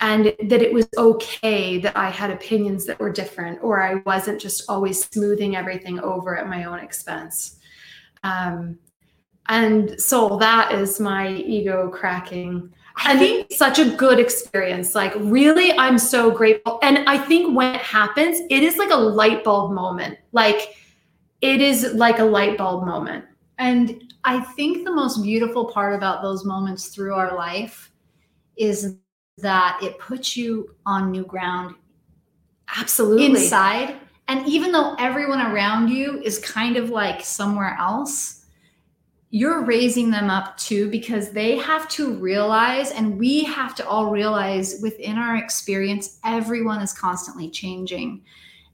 and 0.01 0.27
that 0.27 0.61
it 0.63 0.73
was 0.73 0.87
okay 0.97 1.79
that 1.79 1.97
I 1.97 2.11
had 2.11 2.31
opinions 2.31 2.85
that 2.87 3.01
were 3.01 3.11
different, 3.11 3.63
or 3.63 3.83
I 3.83 4.03
wasn't 4.07 4.41
just 4.41 4.69
always 4.69 5.05
smoothing 5.05 5.57
everything 5.57 5.99
over 6.01 6.37
at 6.37 6.49
my 6.49 6.65
own 6.65 6.79
expense. 6.79 7.59
Um, 8.25 8.79
and 9.49 10.01
so 10.01 10.37
that 10.39 10.73
is 10.73 10.99
my 10.99 11.35
ego 11.35 11.89
cracking. 11.91 12.73
I 12.97 13.11
and 13.11 13.19
think 13.19 13.53
such 13.53 13.79
a 13.79 13.91
good 13.91 14.19
experience. 14.19 14.95
Like, 14.95 15.13
really, 15.17 15.73
I'm 15.73 15.99
so 15.99 16.31
grateful. 16.31 16.79
And 16.83 17.09
I 17.09 17.19
think 17.19 17.57
when 17.57 17.75
it 17.75 17.81
happens, 17.81 18.41
it 18.51 18.63
is 18.63 18.77
like 18.77 18.91
a 18.91 18.97
light 18.97 19.45
bulb 19.45 19.73
moment. 19.73 20.19
Like, 20.33 20.77
it 21.41 21.61
is 21.61 21.93
like 21.95 22.19
a 22.21 22.25
light 22.25 22.57
bulb 22.57 22.87
moment. 22.87 23.25
And 23.59 24.13
I 24.25 24.41
think 24.41 24.85
the 24.85 24.93
most 24.93 25.23
beautiful 25.23 25.67
part 25.67 25.95
about 25.95 26.23
those 26.23 26.45
moments 26.45 26.89
through 26.89 27.15
our 27.15 27.37
life 27.37 27.93
is 28.57 28.97
that 29.39 29.79
it 29.83 29.99
puts 29.99 30.37
you 30.37 30.75
on 30.87 31.11
new 31.11 31.25
ground. 31.25 31.75
Absolutely. 32.77 33.27
Inside 33.27 33.97
and 34.29 34.47
even 34.47 34.73
though 34.73 34.95
everyone 34.99 35.41
around 35.41 35.89
you 35.89 36.21
is 36.23 36.39
kind 36.39 36.77
of 36.77 36.91
like 36.91 37.23
somewhere 37.23 37.77
else, 37.79 38.45
you're 39.31 39.65
raising 39.65 40.11
them 40.11 40.31
up 40.31 40.57
too 40.57 40.89
because 40.91 41.31
they 41.31 41.59
have 41.59 41.89
to 41.89 42.15
realize, 42.15 42.93
and 42.93 43.19
we 43.19 43.43
have 43.45 43.75
to 43.75 43.87
all 43.87 44.11
realize 44.11 44.79
within 44.81 45.19
our 45.19 45.37
experience, 45.37 46.19
everyone 46.25 46.81
is 46.81 46.93
constantly 46.93 47.51
changing 47.51 48.23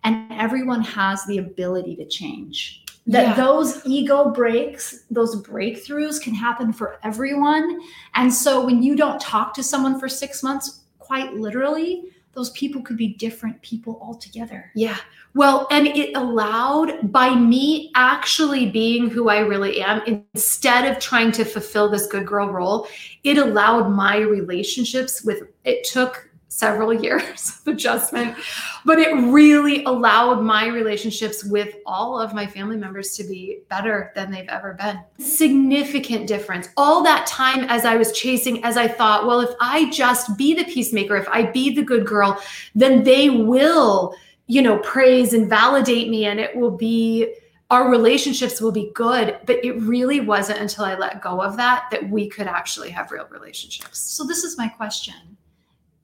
and 0.05 0.31
everyone 0.33 0.83
has 0.83 1.25
the 1.27 1.39
ability 1.39 1.97
to 1.97 2.07
change. 2.07 2.85
That 3.07 3.29
yeah. 3.29 3.35
those 3.35 3.85
ego 3.87 4.31
breaks, 4.31 5.05
those 5.11 5.43
breakthroughs 5.43 6.21
can 6.21 6.35
happen 6.35 6.73
for 6.73 7.01
everyone. 7.03 7.81
And 8.15 8.33
so 8.33 8.65
when 8.65 8.83
you 8.83 8.95
don't 8.95 9.21
talk 9.21 9.55
to 9.55 9.63
someone 9.63 9.99
for 9.99 10.09
six 10.09 10.43
months, 10.43 10.83
quite 10.99 11.35
literally, 11.35 12.05
those 12.33 12.51
people 12.51 12.81
could 12.83 12.97
be 12.97 13.15
different 13.15 13.61
people 13.63 13.99
altogether. 14.01 14.71
Yeah. 14.75 14.97
Well, 15.35 15.67
and 15.71 15.87
it 15.87 16.17
allowed 16.17 17.13
by 17.13 17.35
me 17.35 17.91
actually 17.95 18.71
being 18.71 19.11
who 19.11 19.29
I 19.29 19.41
really 19.41 19.81
am 19.81 20.03
instead 20.35 20.91
of 20.91 21.01
trying 21.01 21.33
to 21.33 21.45
fulfill 21.45 21.89
this 21.89 22.07
good 22.07 22.27
girl 22.27 22.51
role, 22.51 22.89
it 23.25 23.39
allowed 23.39 23.91
my 23.91 24.19
relationships 24.19 25.23
with 25.25 25.43
it 25.65 25.85
took 25.85 26.30
several 26.51 26.93
years 27.03 27.61
of 27.61 27.69
adjustment, 27.73 28.37
but 28.85 28.99
it 28.99 29.15
really 29.15 29.85
allowed 29.85 30.43
my 30.43 30.67
relationships 30.67 31.45
with 31.45 31.77
all 31.87 32.21
of 32.21 32.35
my 32.35 32.47
family 32.47 32.77
members 32.77 33.17
to 33.17 33.25
be 33.25 33.61
better 33.69 34.13
than 34.15 34.31
they've 34.31 34.49
ever 34.49 34.75
been. 34.75 35.01
Significant 35.19 36.27
difference. 36.27 36.69
All 36.77 37.03
that 37.05 37.27
time 37.27 37.65
as 37.69 37.85
I 37.85 37.97
was 37.97 38.13
chasing, 38.13 38.63
as 38.65 38.77
I 38.77 38.89
thought, 38.89 39.27
well, 39.27 39.41
if 39.41 39.55
I 39.61 39.89
just 39.91 40.37
be 40.37 40.55
the 40.55 40.65
peacemaker, 40.65 41.17
if 41.17 41.29
I 41.29 41.45
be 41.45 41.75
the 41.75 41.83
good 41.83 42.05
girl, 42.05 42.41
then 42.75 43.05
they 43.05 43.31
will, 43.31 44.15
you 44.47 44.61
know, 44.61 44.79
praise 44.79 45.33
and 45.33 45.49
validate 45.49 46.11
me 46.11 46.27
and 46.27 46.39
it 46.39 46.55
will 46.55 46.77
be 46.77 47.35
our 47.71 47.89
relationships 47.89 48.61
will 48.61 48.73
be 48.73 48.91
good 48.97 49.39
but 49.47 49.65
it 49.65 49.81
really 49.83 50.19
wasn't 50.19 50.59
until 50.59 50.85
i 50.85 50.97
let 50.97 51.23
go 51.23 51.41
of 51.41 51.57
that 51.57 51.85
that 51.93 52.11
we 52.11 52.29
could 52.29 52.49
actually 52.49 52.91
have 52.91 53.13
real 53.13 53.29
relationships 53.31 54.01
so 54.01 54.25
this 54.25 54.43
is 54.43 54.59
my 54.59 54.67
question 54.67 55.15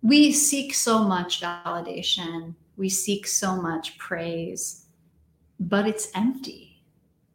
we 0.06 0.30
seek 0.30 0.72
so 0.72 1.02
much 1.02 1.40
validation, 1.40 2.54
we 2.76 2.88
seek 2.88 3.26
so 3.26 3.56
much 3.56 3.98
praise, 3.98 4.86
but 5.58 5.86
it's 5.88 6.10
empty. 6.14 6.82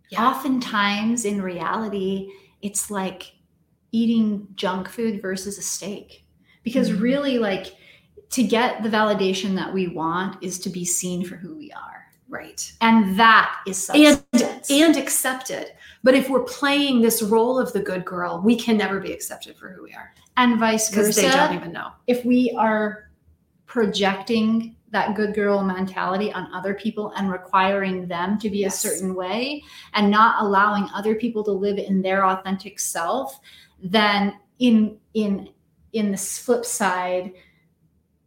Yeah. 0.09 0.27
Oftentimes, 0.27 1.25
in 1.25 1.41
reality, 1.41 2.31
it's 2.61 2.89
like 2.89 3.33
eating 3.91 4.47
junk 4.55 4.87
food 4.87 5.21
versus 5.21 5.57
a 5.57 5.61
steak. 5.61 6.25
Because 6.63 6.89
mm-hmm. 6.89 7.01
really, 7.01 7.39
like, 7.39 7.75
to 8.29 8.43
get 8.43 8.83
the 8.83 8.89
validation 8.89 9.55
that 9.55 9.73
we 9.73 9.87
want 9.87 10.41
is 10.41 10.57
to 10.59 10.69
be 10.69 10.85
seen 10.85 11.25
for 11.25 11.35
who 11.35 11.57
we 11.57 11.71
are. 11.73 12.05
Right. 12.29 12.71
And 12.79 13.19
that 13.19 13.53
is 13.67 13.85
substance. 13.85 14.69
And, 14.69 14.81
and 14.83 14.97
accepted. 14.97 15.73
But 16.03 16.13
if 16.13 16.29
we're 16.29 16.43
playing 16.43 17.01
this 17.01 17.21
role 17.21 17.59
of 17.59 17.73
the 17.73 17.81
good 17.81 18.05
girl, 18.05 18.41
we 18.41 18.55
can 18.55 18.77
never 18.77 19.01
be 19.01 19.11
accepted 19.11 19.57
for 19.57 19.69
who 19.69 19.83
we 19.83 19.93
are 19.93 20.13
and 20.37 20.59
vice 20.59 20.89
versa. 20.89 21.21
They 21.21 21.29
don't 21.29 21.53
even 21.55 21.71
know. 21.71 21.91
If 22.07 22.25
we 22.25 22.51
are 22.57 23.09
projecting 23.65 24.75
that 24.91 25.15
good 25.15 25.33
girl 25.33 25.63
mentality 25.63 26.31
on 26.33 26.53
other 26.53 26.73
people 26.73 27.13
and 27.15 27.31
requiring 27.31 28.07
them 28.07 28.37
to 28.39 28.49
be 28.49 28.59
yes. 28.59 28.83
a 28.83 28.89
certain 28.89 29.15
way 29.15 29.63
and 29.93 30.11
not 30.11 30.43
allowing 30.43 30.87
other 30.93 31.15
people 31.15 31.43
to 31.45 31.51
live 31.51 31.77
in 31.77 32.01
their 32.01 32.25
authentic 32.25 32.79
self, 32.79 33.39
then 33.81 34.37
in 34.59 34.97
in 35.13 35.49
in 35.93 36.11
the 36.11 36.17
flip 36.17 36.65
side, 36.65 37.31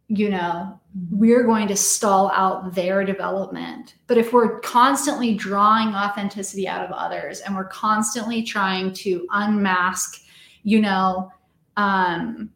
you 0.07 0.29
know, 0.29 0.79
we're 1.11 1.43
going 1.43 1.67
to 1.67 1.75
stall 1.75 2.31
out 2.31 2.75
their 2.75 3.03
development. 3.03 3.95
But 4.07 4.17
if 4.17 4.33
we're 4.33 4.59
constantly 4.59 5.33
drawing 5.33 5.89
authenticity 5.89 6.67
out 6.67 6.85
of 6.85 6.91
others 6.91 7.39
and 7.41 7.55
we're 7.55 7.67
constantly 7.69 8.43
trying 8.43 8.93
to 8.93 9.25
unmask, 9.31 10.21
you 10.63 10.79
know, 10.79 11.31
um, 11.77 12.51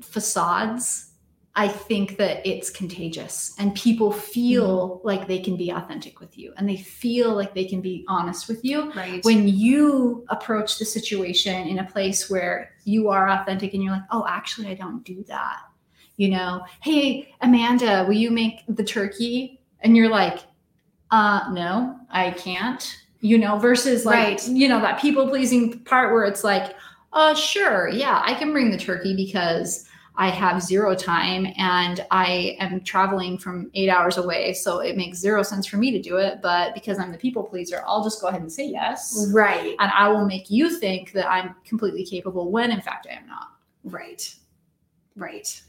facades, 0.00 1.10
I 1.56 1.66
think 1.66 2.16
that 2.18 2.46
it's 2.46 2.70
contagious 2.70 3.54
and 3.58 3.74
people 3.74 4.12
feel 4.12 4.88
mm-hmm. 4.88 5.06
like 5.06 5.26
they 5.26 5.40
can 5.40 5.56
be 5.56 5.70
authentic 5.70 6.20
with 6.20 6.38
you 6.38 6.54
and 6.56 6.68
they 6.68 6.76
feel 6.76 7.34
like 7.34 7.54
they 7.54 7.64
can 7.64 7.80
be 7.80 8.04
honest 8.08 8.48
with 8.48 8.64
you. 8.64 8.92
Right. 8.92 9.24
When 9.24 9.48
you 9.48 10.24
approach 10.28 10.78
the 10.78 10.84
situation 10.84 11.66
in 11.66 11.80
a 11.80 11.84
place 11.84 12.30
where 12.30 12.72
you 12.84 13.08
are 13.08 13.28
authentic 13.28 13.74
and 13.74 13.82
you're 13.82 13.92
like, 13.92 14.04
oh, 14.10 14.24
actually, 14.28 14.68
I 14.68 14.74
don't 14.74 15.04
do 15.04 15.24
that. 15.24 15.58
You 16.16 16.28
know, 16.28 16.64
hey, 16.82 17.34
Amanda, 17.40 18.04
will 18.06 18.14
you 18.14 18.30
make 18.30 18.62
the 18.68 18.84
turkey? 18.84 19.60
And 19.80 19.96
you're 19.96 20.10
like, 20.10 20.40
uh, 21.10 21.50
no, 21.52 21.96
I 22.10 22.30
can't. 22.30 22.96
You 23.22 23.38
know, 23.38 23.58
versus 23.58 24.06
like, 24.06 24.16
right. 24.16 24.48
you 24.48 24.68
know, 24.68 24.80
that 24.80 25.00
people 25.00 25.28
pleasing 25.28 25.80
part 25.80 26.12
where 26.12 26.24
it's 26.24 26.44
like, 26.44 26.76
uh, 27.12 27.34
sure. 27.34 27.88
Yeah, 27.88 28.22
I 28.24 28.34
can 28.34 28.52
bring 28.52 28.70
the 28.70 28.78
turkey 28.78 29.14
because 29.14 29.88
I 30.16 30.28
have 30.28 30.62
zero 30.62 30.94
time 30.94 31.46
and 31.56 32.04
I 32.10 32.56
am 32.60 32.82
traveling 32.82 33.38
from 33.38 33.70
eight 33.74 33.88
hours 33.88 34.18
away. 34.18 34.52
So 34.52 34.80
it 34.80 34.96
makes 34.96 35.18
zero 35.18 35.42
sense 35.42 35.66
for 35.66 35.76
me 35.76 35.90
to 35.92 36.00
do 36.00 36.16
it. 36.18 36.40
But 36.42 36.74
because 36.74 36.98
I'm 36.98 37.10
the 37.10 37.18
people 37.18 37.42
pleaser, 37.42 37.82
I'll 37.86 38.04
just 38.04 38.20
go 38.20 38.28
ahead 38.28 38.42
and 38.42 38.52
say 38.52 38.66
yes. 38.66 39.28
Right. 39.32 39.76
And 39.78 39.90
I 39.92 40.08
will 40.08 40.26
make 40.26 40.50
you 40.50 40.68
think 40.78 41.12
that 41.12 41.30
I'm 41.30 41.54
completely 41.64 42.04
capable 42.04 42.50
when 42.50 42.70
in 42.70 42.80
fact 42.80 43.06
I 43.10 43.14
am 43.14 43.26
not. 43.26 43.48
Right. 43.84 44.34
Right. 45.16 45.62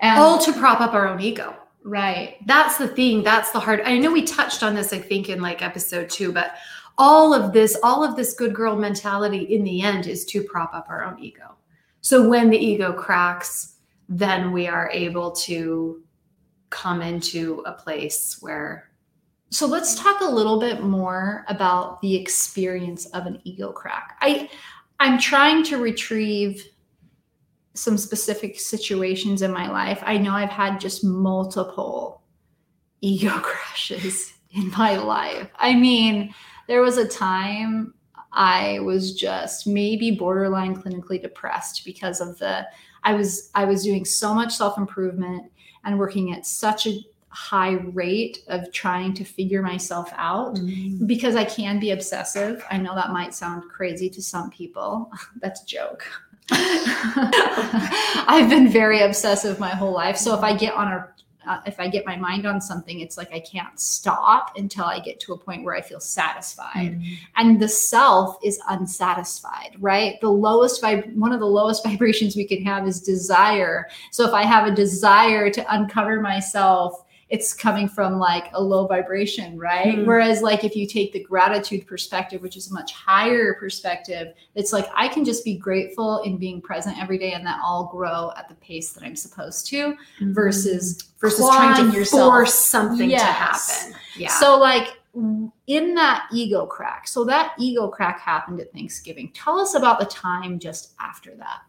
And 0.00 0.18
all 0.18 0.38
to 0.38 0.52
prop 0.52 0.80
up 0.80 0.94
our 0.94 1.06
own 1.06 1.20
ego. 1.20 1.54
Right. 1.84 2.36
That's 2.46 2.78
the 2.78 2.88
thing. 2.88 3.22
That's 3.22 3.50
the 3.50 3.60
hard. 3.60 3.82
I 3.82 3.98
know 3.98 4.12
we 4.12 4.22
touched 4.22 4.62
on 4.62 4.74
this, 4.74 4.92
I 4.92 4.98
think, 4.98 5.28
in 5.28 5.40
like 5.40 5.62
episode 5.62 6.10
two, 6.10 6.32
but 6.32 6.54
all 6.98 7.34
of 7.34 7.52
this, 7.52 7.76
all 7.82 8.04
of 8.04 8.16
this 8.16 8.34
good 8.34 8.54
girl 8.54 8.76
mentality 8.76 9.38
in 9.38 9.64
the 9.64 9.82
end 9.82 10.06
is 10.06 10.24
to 10.26 10.42
prop 10.42 10.74
up 10.74 10.86
our 10.88 11.04
own 11.04 11.18
ego. 11.18 11.56
So 12.00 12.28
when 12.28 12.50
the 12.50 12.58
ego 12.58 12.92
cracks, 12.92 13.76
then 14.08 14.52
we 14.52 14.66
are 14.66 14.90
able 14.92 15.30
to 15.32 16.02
come 16.70 17.02
into 17.02 17.62
a 17.66 17.72
place 17.72 18.38
where 18.40 18.88
so 19.50 19.66
let's 19.66 19.94
talk 19.94 20.22
a 20.22 20.24
little 20.24 20.58
bit 20.58 20.82
more 20.82 21.44
about 21.46 22.00
the 22.00 22.16
experience 22.16 23.04
of 23.06 23.26
an 23.26 23.38
ego 23.44 23.70
crack. 23.70 24.16
I 24.22 24.48
I'm 24.98 25.18
trying 25.18 25.62
to 25.64 25.76
retrieve 25.76 26.64
some 27.74 27.98
specific 27.98 28.58
situations 28.58 29.42
in 29.42 29.52
my 29.52 29.70
life. 29.70 30.02
I 30.04 30.16
know 30.16 30.32
I've 30.32 30.48
had 30.48 30.80
just 30.80 31.04
multiple 31.04 32.22
ego 33.00 33.30
crashes 33.42 34.32
in 34.52 34.70
my 34.70 34.96
life. 34.96 35.48
I 35.58 35.74
mean, 35.74 36.34
there 36.66 36.82
was 36.82 36.98
a 36.98 37.06
time 37.06 37.94
I 38.32 38.78
was 38.80 39.14
just 39.14 39.66
maybe 39.66 40.10
borderline 40.10 40.74
clinically 40.74 41.20
depressed 41.20 41.84
because 41.84 42.20
of 42.20 42.38
the 42.38 42.66
I 43.04 43.14
was 43.14 43.50
I 43.54 43.64
was 43.64 43.82
doing 43.82 44.04
so 44.04 44.34
much 44.34 44.56
self-improvement 44.56 45.50
and 45.84 45.98
working 45.98 46.32
at 46.32 46.46
such 46.46 46.86
a 46.86 46.98
high 47.28 47.74
rate 47.92 48.44
of 48.48 48.70
trying 48.72 49.14
to 49.14 49.24
figure 49.24 49.62
myself 49.62 50.12
out 50.16 50.56
mm-hmm. 50.56 51.06
because 51.06 51.34
I 51.34 51.44
can 51.44 51.80
be 51.80 51.90
obsessive. 51.90 52.64
I 52.70 52.76
know 52.76 52.94
that 52.94 53.10
might 53.10 53.34
sound 53.34 53.70
crazy 53.70 54.10
to 54.10 54.22
some 54.22 54.50
people. 54.50 55.10
That's 55.40 55.62
a 55.62 55.66
joke. 55.66 56.06
I've 56.50 58.50
been 58.50 58.68
very 58.68 59.00
obsessive 59.00 59.58
my 59.58 59.70
whole 59.70 59.92
life. 59.92 60.16
So 60.16 60.36
if 60.36 60.42
I 60.42 60.54
get 60.54 60.74
on 60.74 60.88
a 60.88 61.08
uh, 61.46 61.60
if 61.66 61.78
I 61.80 61.88
get 61.88 62.06
my 62.06 62.16
mind 62.16 62.46
on 62.46 62.60
something, 62.60 63.00
it's 63.00 63.16
like 63.16 63.32
I 63.32 63.40
can't 63.40 63.78
stop 63.78 64.52
until 64.56 64.84
I 64.84 65.00
get 65.00 65.20
to 65.20 65.32
a 65.32 65.38
point 65.38 65.64
where 65.64 65.74
I 65.74 65.80
feel 65.80 66.00
satisfied. 66.00 67.00
Mm-hmm. 67.00 67.14
And 67.36 67.60
the 67.60 67.68
self 67.68 68.38
is 68.44 68.60
unsatisfied, 68.68 69.76
right? 69.78 70.20
The 70.20 70.30
lowest 70.30 70.82
vib- 70.82 71.14
one 71.14 71.32
of 71.32 71.40
the 71.40 71.46
lowest 71.46 71.84
vibrations 71.86 72.36
we 72.36 72.46
can 72.46 72.64
have 72.64 72.86
is 72.86 73.00
desire. 73.00 73.88
So 74.10 74.26
if 74.26 74.32
I 74.32 74.44
have 74.44 74.66
a 74.66 74.74
desire 74.74 75.50
to 75.50 75.74
uncover 75.74 76.20
myself 76.20 77.04
it's 77.32 77.54
coming 77.54 77.88
from 77.88 78.18
like 78.18 78.50
a 78.52 78.62
low 78.62 78.86
vibration, 78.86 79.58
right? 79.58 79.96
Mm-hmm. 79.96 80.04
Whereas, 80.04 80.42
like, 80.42 80.64
if 80.64 80.76
you 80.76 80.86
take 80.86 81.14
the 81.14 81.24
gratitude 81.24 81.86
perspective, 81.86 82.42
which 82.42 82.58
is 82.58 82.70
a 82.70 82.74
much 82.74 82.92
higher 82.92 83.54
perspective, 83.54 84.34
it's 84.54 84.70
like 84.70 84.86
I 84.94 85.08
can 85.08 85.24
just 85.24 85.42
be 85.42 85.56
grateful 85.56 86.20
in 86.24 86.36
being 86.36 86.60
present 86.60 87.00
every 87.00 87.16
day 87.16 87.32
and 87.32 87.46
that 87.46 87.58
all 87.64 87.86
grow 87.90 88.32
at 88.36 88.50
the 88.50 88.54
pace 88.56 88.92
that 88.92 89.02
I'm 89.02 89.16
supposed 89.16 89.66
to 89.68 89.92
mm-hmm. 89.94 90.34
versus 90.34 91.02
versus 91.22 91.48
trying 91.48 91.90
to 91.90 91.96
yourself. 91.96 92.30
force 92.30 92.54
something 92.54 93.08
yes. 93.08 93.22
to 93.22 93.32
happen. 93.32 94.00
Yeah. 94.14 94.28
So, 94.28 94.58
like, 94.58 94.98
in 95.66 95.94
that 95.94 96.26
ego 96.34 96.66
crack, 96.66 97.08
so 97.08 97.24
that 97.24 97.54
ego 97.58 97.88
crack 97.88 98.20
happened 98.20 98.60
at 98.60 98.74
Thanksgiving. 98.74 99.32
Tell 99.32 99.58
us 99.58 99.74
about 99.74 99.98
the 99.98 100.06
time 100.06 100.58
just 100.58 100.92
after 101.00 101.34
that 101.36 101.62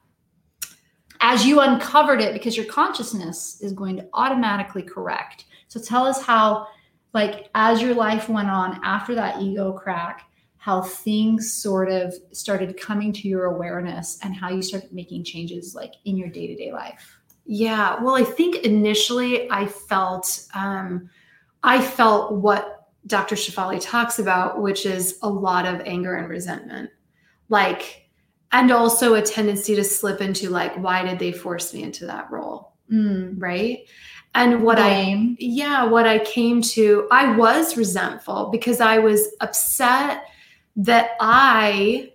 as 1.22 1.46
you 1.46 1.62
uncovered 1.62 2.20
it 2.20 2.34
because 2.34 2.58
your 2.58 2.66
consciousness 2.66 3.62
is 3.62 3.72
going 3.72 3.96
to 3.96 4.06
automatically 4.14 4.84
correct 4.84 5.46
so 5.74 5.80
tell 5.80 6.06
us 6.06 6.22
how, 6.22 6.68
like, 7.16 7.50
as 7.56 7.82
your 7.82 7.96
life 7.96 8.30
went 8.30 8.48
on 8.48 8.80
after 8.84 9.16
that 9.16 9.42
ego 9.42 9.74
crack, 9.74 10.30
how 10.58 10.84
things 10.84 11.52
sort 11.52 11.90
of 11.90 12.14
started 12.32 12.80
coming 12.80 13.12
to 13.12 13.28
your 13.28 13.46
awareness 13.46 14.20
and 14.22 14.36
how 14.36 14.52
you 14.52 14.62
started 14.62 14.94
making 14.94 15.24
changes, 15.24 15.74
like, 15.74 15.94
in 16.06 16.16
your 16.16 16.30
day 16.30 16.46
to 16.46 16.56
day 16.56 16.72
life. 16.72 17.18
Yeah. 17.48 18.00
Well, 18.04 18.16
I 18.16 18.24
think 18.24 18.58
initially 18.58 19.50
I 19.50 19.66
felt, 19.66 20.48
um, 20.54 21.10
I 21.64 21.82
felt 21.82 22.34
what 22.34 22.90
Dr. 23.08 23.34
Shefali 23.34 23.82
talks 23.82 24.20
about, 24.20 24.62
which 24.62 24.86
is 24.86 25.18
a 25.24 25.28
lot 25.28 25.66
of 25.66 25.82
anger 25.88 26.18
and 26.18 26.30
resentment. 26.30 26.92
Like, 27.50 28.12
and 28.52 28.70
also 28.70 29.16
a 29.16 29.24
tendency 29.24 29.74
to 29.74 29.84
slip 29.84 30.22
into 30.22 30.52
like, 30.52 30.76
why 30.78 31.04
did 31.04 31.18
they 31.18 31.32
force 31.32 31.74
me 31.74 31.82
into 31.82 32.06
that 32.06 32.30
role? 32.30 32.74
Mm. 32.92 33.42
Right 33.42 33.88
and 34.36 34.64
what 34.64 34.78
Blame. 34.78 35.38
i 35.40 35.44
yeah 35.44 35.84
what 35.86 36.08
i 36.08 36.20
came 36.20 36.62
to 36.62 37.08
i 37.12 37.36
was 37.36 37.78
resentful 37.78 38.50
because 38.52 38.80
i 38.80 38.98
was 38.98 39.28
upset 39.42 40.26
that 40.76 41.12
i 41.20 42.12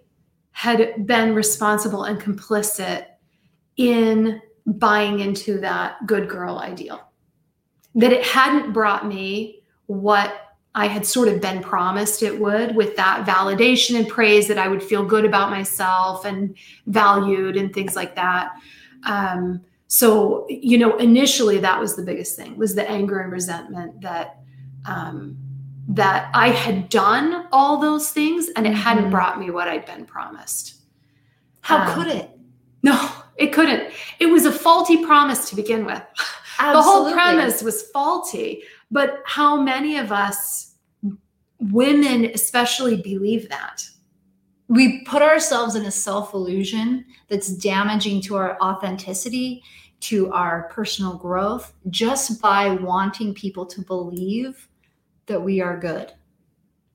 had 0.50 1.06
been 1.06 1.34
responsible 1.34 2.04
and 2.04 2.20
complicit 2.20 3.06
in 3.76 4.40
buying 4.66 5.20
into 5.20 5.60
that 5.60 6.04
good 6.06 6.28
girl 6.28 6.58
ideal 6.58 7.00
that 7.94 8.12
it 8.12 8.24
hadn't 8.24 8.72
brought 8.72 9.06
me 9.06 9.62
what 9.86 10.56
i 10.74 10.86
had 10.86 11.06
sort 11.06 11.28
of 11.28 11.40
been 11.40 11.62
promised 11.62 12.22
it 12.22 12.38
would 12.38 12.74
with 12.74 12.96
that 12.96 13.24
validation 13.26 13.96
and 13.96 14.08
praise 14.08 14.48
that 14.48 14.58
i 14.58 14.66
would 14.68 14.82
feel 14.82 15.04
good 15.04 15.24
about 15.24 15.50
myself 15.50 16.24
and 16.24 16.54
valued 16.86 17.56
and 17.56 17.72
things 17.72 17.94
like 17.94 18.14
that 18.16 18.50
um, 19.04 19.60
so 19.88 20.46
you 20.50 20.76
know 20.78 20.96
initially 20.98 21.58
that 21.58 21.80
was 21.80 21.96
the 21.96 22.02
biggest 22.02 22.36
thing 22.36 22.56
was 22.58 22.74
the 22.74 22.88
anger 22.88 23.20
and 23.20 23.32
resentment 23.32 24.00
that 24.02 24.38
um, 24.84 25.36
that 25.88 26.30
i 26.34 26.48
had 26.50 26.88
done 26.90 27.46
all 27.52 27.78
those 27.80 28.10
things 28.10 28.48
and 28.54 28.66
it 28.66 28.74
hadn't 28.74 29.06
Mhm. 29.06 29.10
brought 29.10 29.40
me 29.40 29.50
what 29.50 29.66
i'd 29.68 29.86
been 29.86 30.04
promised 30.04 30.74
How 31.62 31.78
Um, 31.78 31.94
could 31.94 32.08
it? 32.14 32.30
no 32.82 33.10
it 33.36 33.52
couldn't 33.52 33.92
it 34.20 34.26
was 34.26 34.44
a 34.44 34.52
faulty 34.52 35.04
promise 35.04 35.48
to 35.50 35.56
begin 35.56 35.84
with 35.86 36.02
Absolutely. 36.58 36.72
the 36.74 36.82
whole 36.82 37.12
premise 37.12 37.62
was 37.62 37.82
faulty 37.90 38.62
but 38.90 39.22
how 39.24 39.58
many 39.60 39.96
of 39.96 40.12
us 40.12 40.74
women 41.60 42.26
especially 42.34 42.96
believe 43.00 43.48
that 43.48 43.82
we 44.68 45.02
put 45.04 45.22
ourselves 45.22 45.74
in 45.74 45.86
a 45.86 45.90
self 45.90 46.34
illusion 46.34 47.04
that's 47.28 47.48
damaging 47.48 48.20
to 48.22 48.36
our 48.36 48.58
authenticity, 48.60 49.62
to 50.00 50.30
our 50.32 50.68
personal 50.70 51.16
growth, 51.16 51.72
just 51.88 52.40
by 52.40 52.70
wanting 52.70 53.34
people 53.34 53.66
to 53.66 53.80
believe 53.82 54.68
that 55.26 55.40
we 55.40 55.60
are 55.60 55.78
good. 55.78 56.12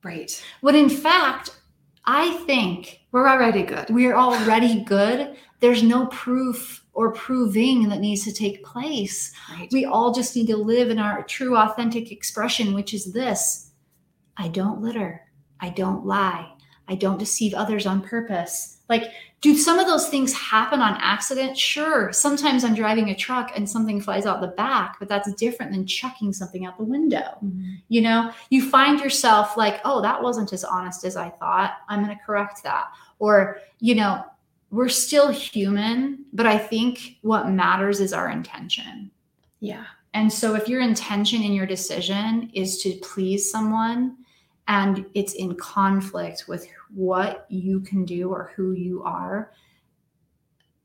right 0.02 0.42
When 0.60 0.74
in 0.74 0.88
fact, 0.88 1.60
I 2.06 2.34
think 2.46 3.00
we're 3.12 3.28
already 3.28 3.62
good 3.62 3.86
we're 3.90 4.16
already 4.16 4.84
good. 4.84 5.36
There's 5.60 5.82
no 5.82 6.06
proof 6.06 6.84
or 6.92 7.12
proving 7.12 7.88
that 7.88 8.00
needs 8.00 8.24
to 8.24 8.32
take 8.32 8.64
place. 8.64 9.32
right 9.50 9.68
We 9.72 9.84
all 9.84 10.12
just 10.12 10.36
need 10.36 10.46
to 10.48 10.56
live 10.56 10.90
in 10.90 10.98
our 10.98 11.22
true, 11.24 11.56
authentic 11.56 12.12
expression, 12.12 12.74
which 12.74 12.94
is 12.94 13.12
this 13.12 13.72
I 14.36 14.48
don't 14.48 14.80
litter. 14.80 15.22
I 15.60 15.70
don't 15.70 16.04
lie. 16.04 16.53
I 16.88 16.94
don't 16.94 17.18
deceive 17.18 17.54
others 17.54 17.86
on 17.86 18.02
purpose. 18.02 18.78
Like, 18.88 19.10
do 19.40 19.56
some 19.56 19.78
of 19.78 19.86
those 19.86 20.08
things 20.08 20.32
happen 20.32 20.80
on 20.80 20.98
accident? 21.00 21.56
Sure. 21.56 22.12
Sometimes 22.12 22.64
I'm 22.64 22.74
driving 22.74 23.10
a 23.10 23.14
truck 23.14 23.52
and 23.54 23.68
something 23.68 24.00
flies 24.00 24.26
out 24.26 24.40
the 24.40 24.48
back, 24.48 24.96
but 24.98 25.08
that's 25.08 25.32
different 25.34 25.72
than 25.72 25.86
chucking 25.86 26.32
something 26.32 26.64
out 26.66 26.76
the 26.78 26.84
window. 26.84 27.38
Mhm. 27.44 27.80
You 27.88 28.02
know, 28.02 28.30
you 28.50 28.68
find 28.68 29.00
yourself 29.00 29.56
like, 29.56 29.80
oh, 29.84 30.00
that 30.02 30.22
wasn't 30.22 30.52
as 30.52 30.64
honest 30.64 31.04
as 31.04 31.16
I 31.16 31.30
thought. 31.30 31.74
I'm 31.88 32.04
going 32.04 32.16
to 32.16 32.24
correct 32.24 32.62
that. 32.64 32.86
Or, 33.18 33.58
you 33.80 33.94
know, 33.94 34.24
we're 34.70 34.88
still 34.88 35.28
human, 35.28 36.24
but 36.32 36.46
I 36.46 36.58
think 36.58 37.18
what 37.22 37.48
matters 37.48 38.00
is 38.00 38.12
our 38.12 38.28
intention. 38.30 39.10
yeah 39.60 39.84
And 40.14 40.32
so 40.32 40.54
if 40.54 40.68
your 40.68 40.80
intention 40.80 41.42
in 41.42 41.52
your 41.52 41.66
decision 41.66 42.50
is 42.54 42.82
to 42.82 42.92
please 43.02 43.50
someone 43.50 44.16
and 44.68 45.04
it's 45.14 45.34
in 45.34 45.54
conflict 45.56 46.44
with 46.48 46.66
what 46.92 47.46
you 47.48 47.80
can 47.80 48.04
do 48.04 48.30
or 48.30 48.52
who 48.56 48.72
you 48.72 49.02
are, 49.02 49.52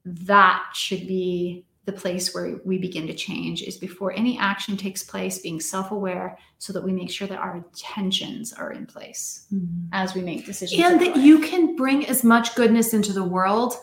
that 0.05 0.65
should 0.73 1.07
be 1.07 1.65
the 1.85 1.99
place 1.99 2.35
where 2.35 2.59
we 2.65 2.77
begin 2.77 3.07
to 3.07 3.15
change 3.15 3.63
is 3.63 3.77
before 3.77 4.11
any 4.13 4.37
action 4.37 4.77
takes 4.77 5.03
place 5.03 5.39
being 5.39 5.59
self-aware 5.59 6.37
so 6.59 6.71
that 6.71 6.83
we 6.83 6.91
make 6.91 7.09
sure 7.09 7.27
that 7.27 7.39
our 7.39 7.55
intentions 7.57 8.53
are 8.53 8.71
in 8.71 8.85
place 8.85 9.47
mm-hmm. 9.51 9.87
as 9.91 10.13
we 10.13 10.21
make 10.21 10.45
decisions 10.45 10.79
and 10.83 11.01
that 11.01 11.15
life. 11.15 11.25
you 11.25 11.39
can 11.39 11.75
bring 11.75 12.05
as 12.05 12.23
much 12.23 12.53
goodness 12.53 12.93
into 12.93 13.11
the 13.11 13.23
world 13.23 13.73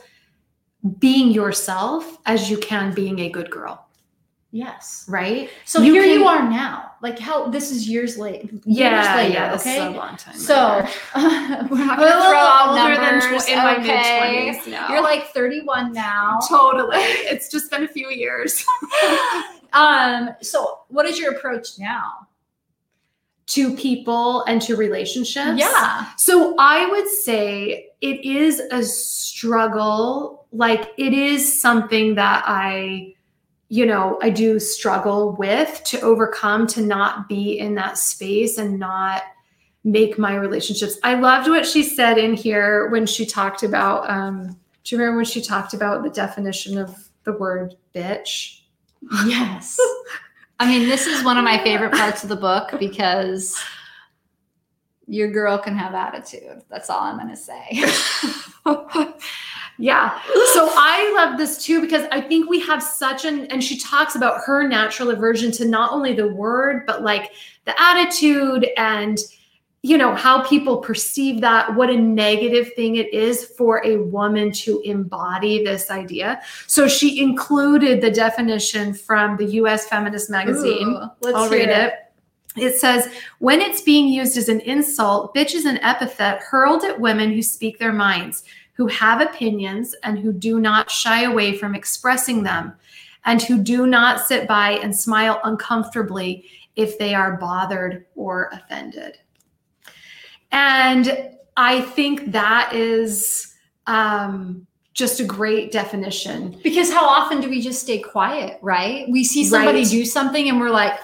being 1.00 1.32
yourself 1.32 2.18
as 2.26 2.48
you 2.48 2.58
can 2.58 2.94
being 2.94 3.18
a 3.20 3.28
good 3.28 3.50
girl 3.50 3.85
yes 4.52 5.04
right 5.08 5.50
so 5.64 5.82
You 5.82 5.92
here 5.94 6.02
can- 6.04 6.12
you 6.20 6.26
are 6.26 6.48
now 6.48 6.92
like 7.02 7.18
how 7.18 7.48
this 7.48 7.70
is 7.70 7.88
years 7.88 8.16
late 8.16 8.44
years 8.44 8.62
yeah 8.64 9.16
later, 9.16 9.32
yeah 9.34 9.54
okay 9.54 9.86
a 9.86 9.90
long 9.90 10.16
time 10.16 10.36
So 10.36 10.54
later. 10.78 10.88
we're 11.70 11.84
not 11.84 11.98
a 11.98 12.00
going 12.00 12.12
to 12.12 12.28
throw 12.28 12.38
out 12.38 12.72
little 12.72 12.86
older 12.88 12.94
than 13.00 13.18
numbers. 13.18 13.44
tw- 13.44 13.48
in 13.50 13.58
my 13.58 13.78
mid 13.78 13.88
20s 13.90 14.70
now 14.70 14.88
You're 14.88 15.02
like 15.02 15.26
31 15.34 15.92
now. 15.92 16.38
totally 16.48 16.96
it's 16.96 17.50
just 17.50 17.70
been 17.70 17.82
a 17.84 17.88
few 17.88 18.08
years 18.10 18.64
um. 19.72 20.30
So, 20.40 20.80
what 20.88 21.06
is 21.06 21.18
your 21.18 21.32
approach 21.32 21.78
now? 21.78 22.28
to 23.48 23.76
people 23.76 24.42
and 24.44 24.60
to 24.60 24.74
relationships 24.74 25.56
Yeah. 25.58 26.06
So 26.16 26.56
I 26.58 26.84
would 26.90 27.06
say 27.08 27.90
it 28.00 28.24
is 28.24 28.58
a 28.72 28.82
struggle. 28.82 30.46
Like 30.50 30.92
it 30.98 31.12
is 31.12 31.60
something 31.60 32.16
that 32.16 32.42
I, 32.46 33.14
you 33.68 33.84
know, 33.84 34.18
I 34.22 34.30
do 34.30 34.60
struggle 34.60 35.32
with 35.32 35.82
to 35.84 36.00
overcome 36.00 36.66
to 36.68 36.80
not 36.80 37.28
be 37.28 37.58
in 37.58 37.74
that 37.74 37.98
space 37.98 38.58
and 38.58 38.78
not 38.78 39.22
make 39.82 40.18
my 40.18 40.34
relationships. 40.34 40.98
I 41.02 41.14
loved 41.14 41.48
what 41.48 41.66
she 41.66 41.82
said 41.82 42.18
in 42.18 42.34
here 42.34 42.88
when 42.90 43.06
she 43.06 43.26
talked 43.26 43.62
about 43.62 44.08
um 44.10 44.56
do 44.84 44.94
you 44.94 45.00
remember 45.00 45.16
when 45.16 45.24
she 45.24 45.42
talked 45.42 45.74
about 45.74 46.04
the 46.04 46.10
definition 46.10 46.78
of 46.78 47.08
the 47.24 47.32
word 47.32 47.74
bitch? 47.92 48.60
Yes. 49.26 49.80
I 50.60 50.68
mean, 50.68 50.88
this 50.88 51.08
is 51.08 51.24
one 51.24 51.38
of 51.38 51.44
my 51.44 51.58
favorite 51.58 51.92
parts 51.92 52.22
of 52.22 52.28
the 52.28 52.36
book 52.36 52.70
because 52.78 53.60
your 55.08 55.28
girl 55.30 55.58
can 55.58 55.76
have 55.76 55.92
attitude. 55.94 56.62
That's 56.68 56.88
all 56.88 57.00
I'm 57.00 57.16
going 57.16 57.30
to 57.30 57.36
say. 57.36 57.82
yeah. 59.78 60.20
So 60.54 60.68
I 60.72 61.12
love 61.16 61.38
this 61.38 61.62
too 61.62 61.80
because 61.80 62.06
I 62.10 62.20
think 62.20 62.48
we 62.48 62.60
have 62.60 62.82
such 62.82 63.24
an, 63.24 63.46
and 63.46 63.62
she 63.62 63.78
talks 63.78 64.14
about 64.14 64.40
her 64.44 64.66
natural 64.66 65.10
aversion 65.10 65.52
to 65.52 65.64
not 65.66 65.92
only 65.92 66.14
the 66.14 66.28
word, 66.28 66.86
but 66.86 67.02
like 67.02 67.32
the 67.64 67.80
attitude 67.80 68.68
and, 68.76 69.18
you 69.82 69.98
know, 69.98 70.14
how 70.14 70.42
people 70.48 70.78
perceive 70.78 71.40
that, 71.42 71.74
what 71.74 71.90
a 71.90 71.96
negative 71.96 72.72
thing 72.74 72.96
it 72.96 73.12
is 73.12 73.44
for 73.44 73.84
a 73.84 73.98
woman 73.98 74.50
to 74.50 74.80
embody 74.80 75.62
this 75.62 75.90
idea. 75.90 76.40
So 76.66 76.88
she 76.88 77.22
included 77.22 78.00
the 78.00 78.10
definition 78.10 78.94
from 78.94 79.36
the 79.36 79.44
US 79.60 79.86
Feminist 79.86 80.30
magazine. 80.30 80.88
Ooh, 80.88 81.10
let's 81.20 81.36
I'll 81.36 81.50
read 81.50 81.68
it. 81.68 81.92
It 82.56 82.78
says, 82.80 83.12
when 83.38 83.60
it's 83.60 83.82
being 83.82 84.08
used 84.08 84.38
as 84.38 84.48
an 84.48 84.60
insult, 84.60 85.34
bitch 85.34 85.54
is 85.54 85.66
an 85.66 85.76
epithet 85.78 86.40
hurled 86.40 86.84
at 86.84 86.98
women 86.98 87.30
who 87.30 87.42
speak 87.42 87.78
their 87.78 87.92
minds, 87.92 88.44
who 88.76 88.86
have 88.88 89.20
opinions, 89.20 89.94
and 90.02 90.18
who 90.18 90.32
do 90.32 90.60
not 90.60 90.90
shy 90.90 91.22
away 91.22 91.56
from 91.56 91.74
expressing 91.74 92.42
them, 92.42 92.72
and 93.24 93.40
who 93.42 93.58
do 93.62 93.86
not 93.86 94.26
sit 94.26 94.46
by 94.46 94.72
and 94.72 94.94
smile 94.94 95.40
uncomfortably 95.44 96.44
if 96.76 96.98
they 96.98 97.14
are 97.14 97.38
bothered 97.38 98.04
or 98.14 98.50
offended. 98.52 99.16
And 100.52 101.30
I 101.56 101.80
think 101.80 102.32
that 102.32 102.72
is 102.74 103.54
um, 103.86 104.66
just 104.92 105.20
a 105.20 105.24
great 105.24 105.72
definition. 105.72 106.58
Because 106.62 106.92
how 106.92 107.06
often 107.06 107.40
do 107.40 107.48
we 107.48 107.60
just 107.60 107.80
stay 107.82 107.98
quiet, 107.98 108.58
right? 108.62 109.08
We 109.10 109.24
see 109.24 109.44
somebody 109.44 109.78
Right. 109.80 109.88
do 109.88 110.04
something 110.04 110.48
and 110.48 110.60
we're 110.60 110.70
like, 110.70 110.98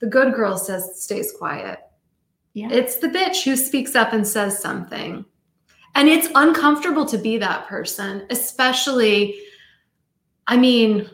The 0.00 0.06
good 0.06 0.34
girl 0.34 0.56
says 0.56 1.00
stays 1.02 1.32
quiet. 1.36 1.80
yeah. 2.54 2.68
It's 2.70 2.96
the 2.96 3.08
bitch 3.08 3.44
who 3.44 3.56
speaks 3.56 3.94
up 3.94 4.12
and 4.12 4.26
says 4.26 4.58
something. 4.58 5.24
And 5.94 6.08
it's 6.08 6.28
uncomfortable 6.34 7.04
to 7.06 7.18
be 7.18 7.38
that 7.38 7.66
person, 7.66 8.26
especially 8.30 9.38
I 10.46 10.56
mean, 10.56 11.08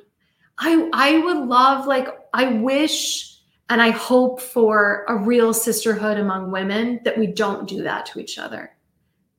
I 0.59 0.89
I 0.93 1.19
would 1.19 1.47
love 1.47 1.87
like 1.87 2.09
I 2.33 2.47
wish 2.55 3.37
and 3.71 3.83
I 3.83 3.91
hope 3.91 4.41
for 4.41 5.05
a 5.09 5.17
real 5.17 5.53
sisterhood 5.53 6.19
among 6.19 6.51
women 6.51 7.01
that 7.05 7.19
we 7.19 7.27
don't 7.27 7.69
do 7.69 7.83
that 7.83 8.07
to 8.07 8.21
each 8.21 8.39
other. 8.39 8.73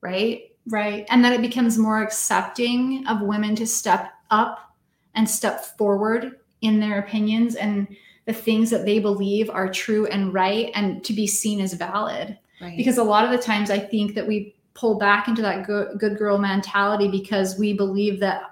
Right? 0.00 0.52
Right. 0.66 1.06
And 1.10 1.24
that 1.24 1.32
it 1.32 1.42
becomes 1.42 1.78
more 1.78 2.02
accepting 2.02 3.04
of 3.06 3.22
women 3.22 3.54
to 3.56 3.66
step 3.66 4.12
up 4.30 4.74
and 5.14 5.28
step 5.28 5.76
forward 5.76 6.36
in 6.60 6.78
their 6.78 6.98
opinions 6.98 7.56
and 7.56 7.88
the 8.26 8.32
things 8.32 8.70
that 8.70 8.84
they 8.84 9.00
believe 9.00 9.50
are 9.50 9.68
true 9.68 10.06
and 10.06 10.32
right 10.32 10.70
and 10.74 11.02
to 11.04 11.12
be 11.12 11.26
seen 11.26 11.60
as 11.60 11.74
valid. 11.74 12.38
Right. 12.60 12.76
Because 12.76 12.98
a 12.98 13.02
lot 13.02 13.24
of 13.24 13.30
the 13.30 13.38
times 13.38 13.70
I 13.70 13.78
think 13.78 14.14
that 14.14 14.26
we 14.26 14.54
pull 14.74 14.98
back 14.98 15.28
into 15.28 15.42
that 15.42 15.66
good, 15.66 15.98
good 15.98 16.16
girl 16.16 16.38
mentality 16.38 17.08
because 17.08 17.58
we 17.58 17.72
believe 17.72 18.20
that 18.20 18.42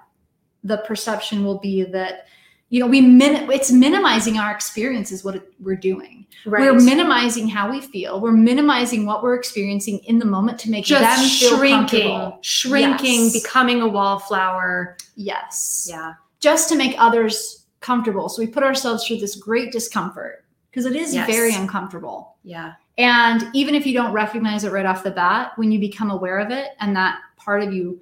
the 0.63 0.77
perception 0.79 1.43
will 1.43 1.57
be 1.59 1.83
that 1.85 2.25
you 2.69 2.79
know 2.79 2.85
we 2.87 3.01
min- 3.01 3.49
it's 3.49 3.71
minimizing 3.71 4.37
our 4.37 4.51
experience 4.51 5.11
is 5.11 5.23
what 5.23 5.35
it, 5.35 5.53
we're 5.59 5.75
doing 5.75 6.27
right. 6.45 6.61
we're 6.61 6.79
minimizing 6.79 7.47
how 7.47 7.71
we 7.71 7.79
feel 7.81 8.19
we're 8.19 8.31
minimizing 8.33 9.05
what 9.05 9.23
we're 9.23 9.33
experiencing 9.35 9.99
in 9.99 10.19
the 10.19 10.25
moment 10.25 10.59
to 10.59 10.69
make 10.69 10.85
them 10.85 11.01
just 11.01 11.39
feel 11.39 11.57
shrinking, 11.57 12.09
comfortable. 12.11 12.39
shrinking, 12.41 13.23
Yes. 13.23 13.41
becoming 13.41 13.81
a 13.81 13.87
wallflower. 13.87 14.97
Yes. 15.15 15.87
Yeah. 15.89 16.13
Just 16.41 16.69
to 16.69 16.75
make 16.75 16.95
others 16.99 17.65
comfortable. 17.79 18.29
So 18.29 18.41
we 18.41 18.47
put 18.47 18.63
ourselves 18.63 19.07
through 19.07 19.17
this 19.17 19.35
great 19.35 19.71
discomfort 19.71 20.43
because 20.69 20.85
it 20.85 20.95
is 20.95 21.13
Yes. 21.15 21.27
very 21.29 21.53
uncomfortable. 21.55 22.35
Yeah. 22.43 22.73
And 22.99 23.47
even 23.53 23.75
if 23.75 23.87
you 23.87 23.93
don't 23.93 24.11
recognize 24.11 24.65
it 24.65 24.73
right 24.73 24.85
off 24.85 25.03
the 25.03 25.11
bat, 25.11 25.53
when 25.55 25.71
you 25.71 25.79
become 25.79 26.11
aware 26.11 26.37
of 26.37 26.51
it 26.51 26.71
and 26.81 26.93
that 26.97 27.19
part 27.37 27.63
of 27.63 27.73
you 27.73 28.01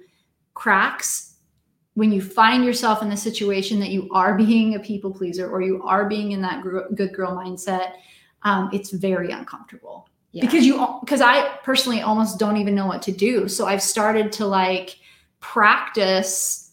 cracks, 0.54 1.36
when 1.94 2.10
you 2.10 2.20
find 2.20 2.64
yourself 2.64 3.00
in 3.00 3.08
the 3.08 3.16
situation 3.16 3.78
that 3.78 3.90
you 3.90 4.08
are 4.10 4.36
being 4.36 4.74
a 4.74 4.80
people 4.80 5.12
pleaser 5.12 5.48
or 5.48 5.62
you 5.62 5.80
are 5.84 6.08
being 6.08 6.32
in 6.32 6.42
that 6.42 6.62
gr- 6.62 6.92
good 6.96 7.14
girl 7.14 7.36
mindset, 7.36 7.92
um, 8.42 8.70
it's 8.72 8.90
very 8.90 9.30
uncomfortable 9.30 10.08
Yeah. 10.32 10.44
because 10.44 10.66
you 10.66 10.84
because 11.00 11.20
I 11.20 11.58
personally 11.62 12.02
almost 12.02 12.40
don't 12.40 12.56
even 12.56 12.74
know 12.74 12.86
what 12.86 13.02
to 13.02 13.12
do. 13.12 13.46
So 13.48 13.66
I've 13.66 13.82
started 13.82 14.32
to 14.32 14.46
like 14.46 14.96
practice 15.38 16.72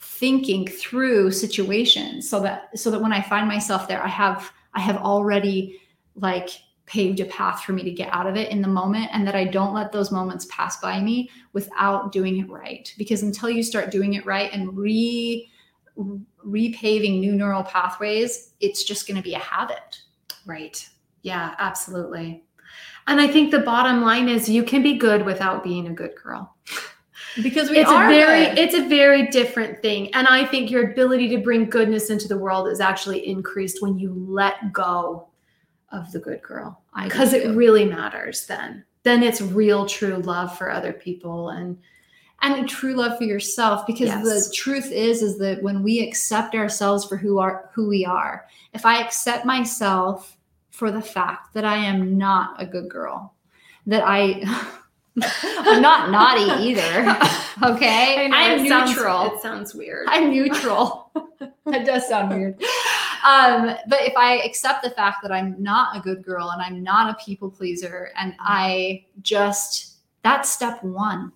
thinking 0.00 0.66
through 0.66 1.30
situations 1.32 2.28
so 2.30 2.40
that 2.40 2.78
so 2.78 2.90
that 2.90 3.02
when 3.02 3.12
I 3.12 3.20
find 3.20 3.46
myself 3.46 3.86
there, 3.86 4.02
I 4.02 4.08
have 4.08 4.50
I 4.72 4.80
have 4.80 4.96
already 4.96 5.78
like 6.14 6.48
paved 6.92 7.20
a 7.20 7.24
path 7.24 7.62
for 7.62 7.72
me 7.72 7.82
to 7.82 7.90
get 7.90 8.12
out 8.12 8.26
of 8.26 8.36
it 8.36 8.50
in 8.50 8.60
the 8.60 8.68
moment 8.68 9.08
and 9.12 9.26
that 9.26 9.34
I 9.34 9.44
don't 9.44 9.72
let 9.72 9.92
those 9.92 10.12
moments 10.12 10.46
pass 10.50 10.76
by 10.76 11.00
me 11.00 11.30
without 11.54 12.12
doing 12.12 12.38
it 12.38 12.50
right. 12.50 12.92
Because 12.98 13.22
until 13.22 13.48
you 13.48 13.62
start 13.62 13.90
doing 13.90 14.12
it 14.14 14.26
right 14.26 14.52
and 14.52 14.76
re 14.76 15.48
repaving 16.46 17.20
new 17.20 17.32
neural 17.32 17.62
pathways, 17.62 18.52
it's 18.60 18.84
just 18.84 19.06
going 19.06 19.16
to 19.16 19.22
be 19.22 19.34
a 19.34 19.38
habit. 19.38 20.02
Right. 20.44 20.86
Yeah, 21.22 21.54
absolutely. 21.58 22.44
And 23.06 23.20
I 23.20 23.26
think 23.26 23.50
the 23.50 23.60
bottom 23.60 24.02
line 24.02 24.28
is 24.28 24.48
you 24.48 24.62
can 24.62 24.82
be 24.82 24.96
good 24.98 25.24
without 25.24 25.64
being 25.64 25.88
a 25.88 25.94
good 25.94 26.14
girl. 26.14 26.54
Because 27.42 27.70
we 27.70 27.78
it's 27.78 27.88
are 27.88 28.10
a 28.10 28.14
very 28.14 28.46
good. 28.46 28.58
it's 28.58 28.74
a 28.74 28.86
very 28.86 29.28
different 29.28 29.80
thing. 29.80 30.12
And 30.14 30.26
I 30.28 30.44
think 30.44 30.70
your 30.70 30.90
ability 30.90 31.28
to 31.30 31.38
bring 31.38 31.70
goodness 31.70 32.10
into 32.10 32.28
the 32.28 32.36
world 32.36 32.68
is 32.68 32.80
actually 32.80 33.26
increased 33.26 33.80
when 33.80 33.98
you 33.98 34.12
let 34.28 34.72
go 34.74 35.28
of 35.92 36.10
the 36.12 36.18
good 36.18 36.42
girl. 36.42 36.82
Because 37.04 37.32
it 37.32 37.54
really 37.54 37.84
matters 37.84 38.46
then. 38.46 38.84
Then 39.04 39.22
it's 39.22 39.40
real 39.40 39.86
true 39.86 40.16
love 40.16 40.56
for 40.56 40.70
other 40.70 40.92
people 40.92 41.50
and 41.50 41.78
and 42.44 42.68
true 42.68 42.94
love 42.94 43.16
for 43.18 43.24
yourself 43.24 43.86
because 43.86 44.08
Yes. 44.08 44.24
the 44.48 44.52
truth 44.52 44.90
is 44.90 45.22
is 45.22 45.38
that 45.38 45.62
when 45.62 45.82
we 45.82 46.00
accept 46.00 46.56
ourselves 46.56 47.04
for 47.04 47.16
who 47.16 47.38
are 47.38 47.70
who 47.72 47.86
we 47.88 48.04
are 48.04 48.46
if 48.72 48.84
i 48.84 49.00
accept 49.00 49.46
myself 49.46 50.36
for 50.70 50.90
the 50.90 51.00
fact 51.00 51.54
that 51.54 51.64
i 51.64 51.76
am 51.76 52.18
not 52.18 52.60
a 52.60 52.66
good 52.66 52.88
girl 52.90 53.32
that 53.86 54.02
i 54.04 54.42
i'm 55.22 55.80
not 55.82 56.10
naughty 56.10 56.50
either 56.68 57.16
okay 57.62 58.26
know, 58.28 58.36
i'm 58.36 58.64
it 58.64 58.68
sounds- 58.68 58.90
neutral 58.90 59.22
it 59.36 59.40
sounds 59.40 59.72
weird. 59.72 60.06
i'm 60.10 60.28
neutral 60.30 61.12
that 61.66 61.86
does 61.86 62.08
sound 62.08 62.30
weird 62.30 62.60
um, 63.24 63.76
but 63.88 64.02
if 64.02 64.16
i 64.16 64.36
accept 64.38 64.82
the 64.82 64.90
fact 64.90 65.18
that 65.22 65.32
i'm 65.32 65.54
not 65.62 65.96
a 65.96 66.00
good 66.00 66.24
girl 66.24 66.50
and 66.50 66.62
i'm 66.62 66.82
not 66.82 67.10
a 67.10 67.24
people 67.24 67.50
pleaser 67.50 68.10
and 68.16 68.34
i 68.40 69.04
just 69.22 69.96
that's 70.22 70.50
step 70.50 70.82
one 70.82 71.32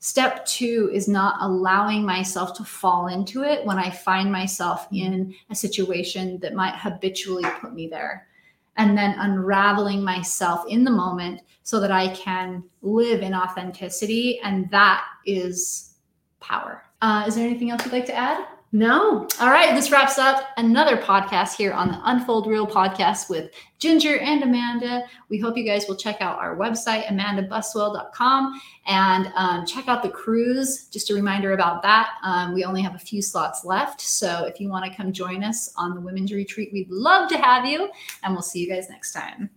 Step 0.00 0.46
two 0.46 0.90
is 0.92 1.08
not 1.08 1.38
allowing 1.40 2.04
myself 2.04 2.54
to 2.54 2.64
fall 2.64 3.08
into 3.08 3.42
it 3.42 3.64
when 3.66 3.78
I 3.78 3.90
find 3.90 4.30
myself 4.30 4.86
in 4.92 5.34
a 5.50 5.54
situation 5.54 6.38
that 6.38 6.54
might 6.54 6.76
habitually 6.76 7.48
put 7.60 7.74
me 7.74 7.88
there. 7.88 8.28
And 8.76 8.96
then 8.96 9.18
unraveling 9.18 10.04
myself 10.04 10.64
in 10.68 10.84
the 10.84 10.90
moment 10.90 11.40
so 11.64 11.80
that 11.80 11.90
I 11.90 12.14
can 12.14 12.62
live 12.80 13.22
in 13.22 13.34
authenticity. 13.34 14.38
And 14.44 14.70
that 14.70 15.04
is 15.26 15.94
power. 16.38 16.84
Uh, 17.02 17.24
is 17.26 17.34
there 17.34 17.44
anything 17.44 17.70
else 17.72 17.84
you'd 17.84 17.92
like 17.92 18.06
to 18.06 18.14
add? 18.14 18.46
No. 18.70 19.26
All 19.40 19.50
right, 19.50 19.74
this 19.74 19.90
wraps 19.90 20.18
up 20.18 20.48
another 20.58 20.98
podcast 20.98 21.56
here 21.56 21.72
on 21.72 21.88
the 21.88 22.00
Unfold 22.04 22.46
Real 22.46 22.66
podcast 22.66 23.30
with 23.30 23.50
Ginger 23.78 24.18
and 24.18 24.42
Amanda. 24.42 25.04
We 25.30 25.38
hope 25.38 25.56
you 25.56 25.64
guys 25.64 25.86
will 25.88 25.96
check 25.96 26.20
out 26.20 26.38
our 26.38 26.54
website, 26.54 27.06
amandabuswell.com, 27.06 28.60
and 28.86 29.32
um, 29.36 29.64
check 29.64 29.88
out 29.88 30.02
the 30.02 30.10
cruise. 30.10 30.84
Just 30.88 31.08
a 31.10 31.14
reminder 31.14 31.52
about 31.52 31.80
that. 31.82 32.10
Um, 32.22 32.52
we 32.52 32.64
only 32.64 32.82
have 32.82 32.94
a 32.94 32.98
few 32.98 33.22
slots 33.22 33.64
left. 33.64 34.02
So 34.02 34.44
if 34.44 34.60
you 34.60 34.68
want 34.68 34.84
to 34.84 34.94
come 34.94 35.14
join 35.14 35.44
us 35.44 35.72
on 35.78 35.94
the 35.94 36.00
women's 36.02 36.32
retreat, 36.32 36.68
we'd 36.70 36.90
love 36.90 37.30
to 37.30 37.38
have 37.38 37.64
you. 37.64 37.88
And 38.22 38.34
we'll 38.34 38.42
see 38.42 38.60
you 38.60 38.68
guys 38.68 38.90
next 38.90 39.12
time. 39.12 39.48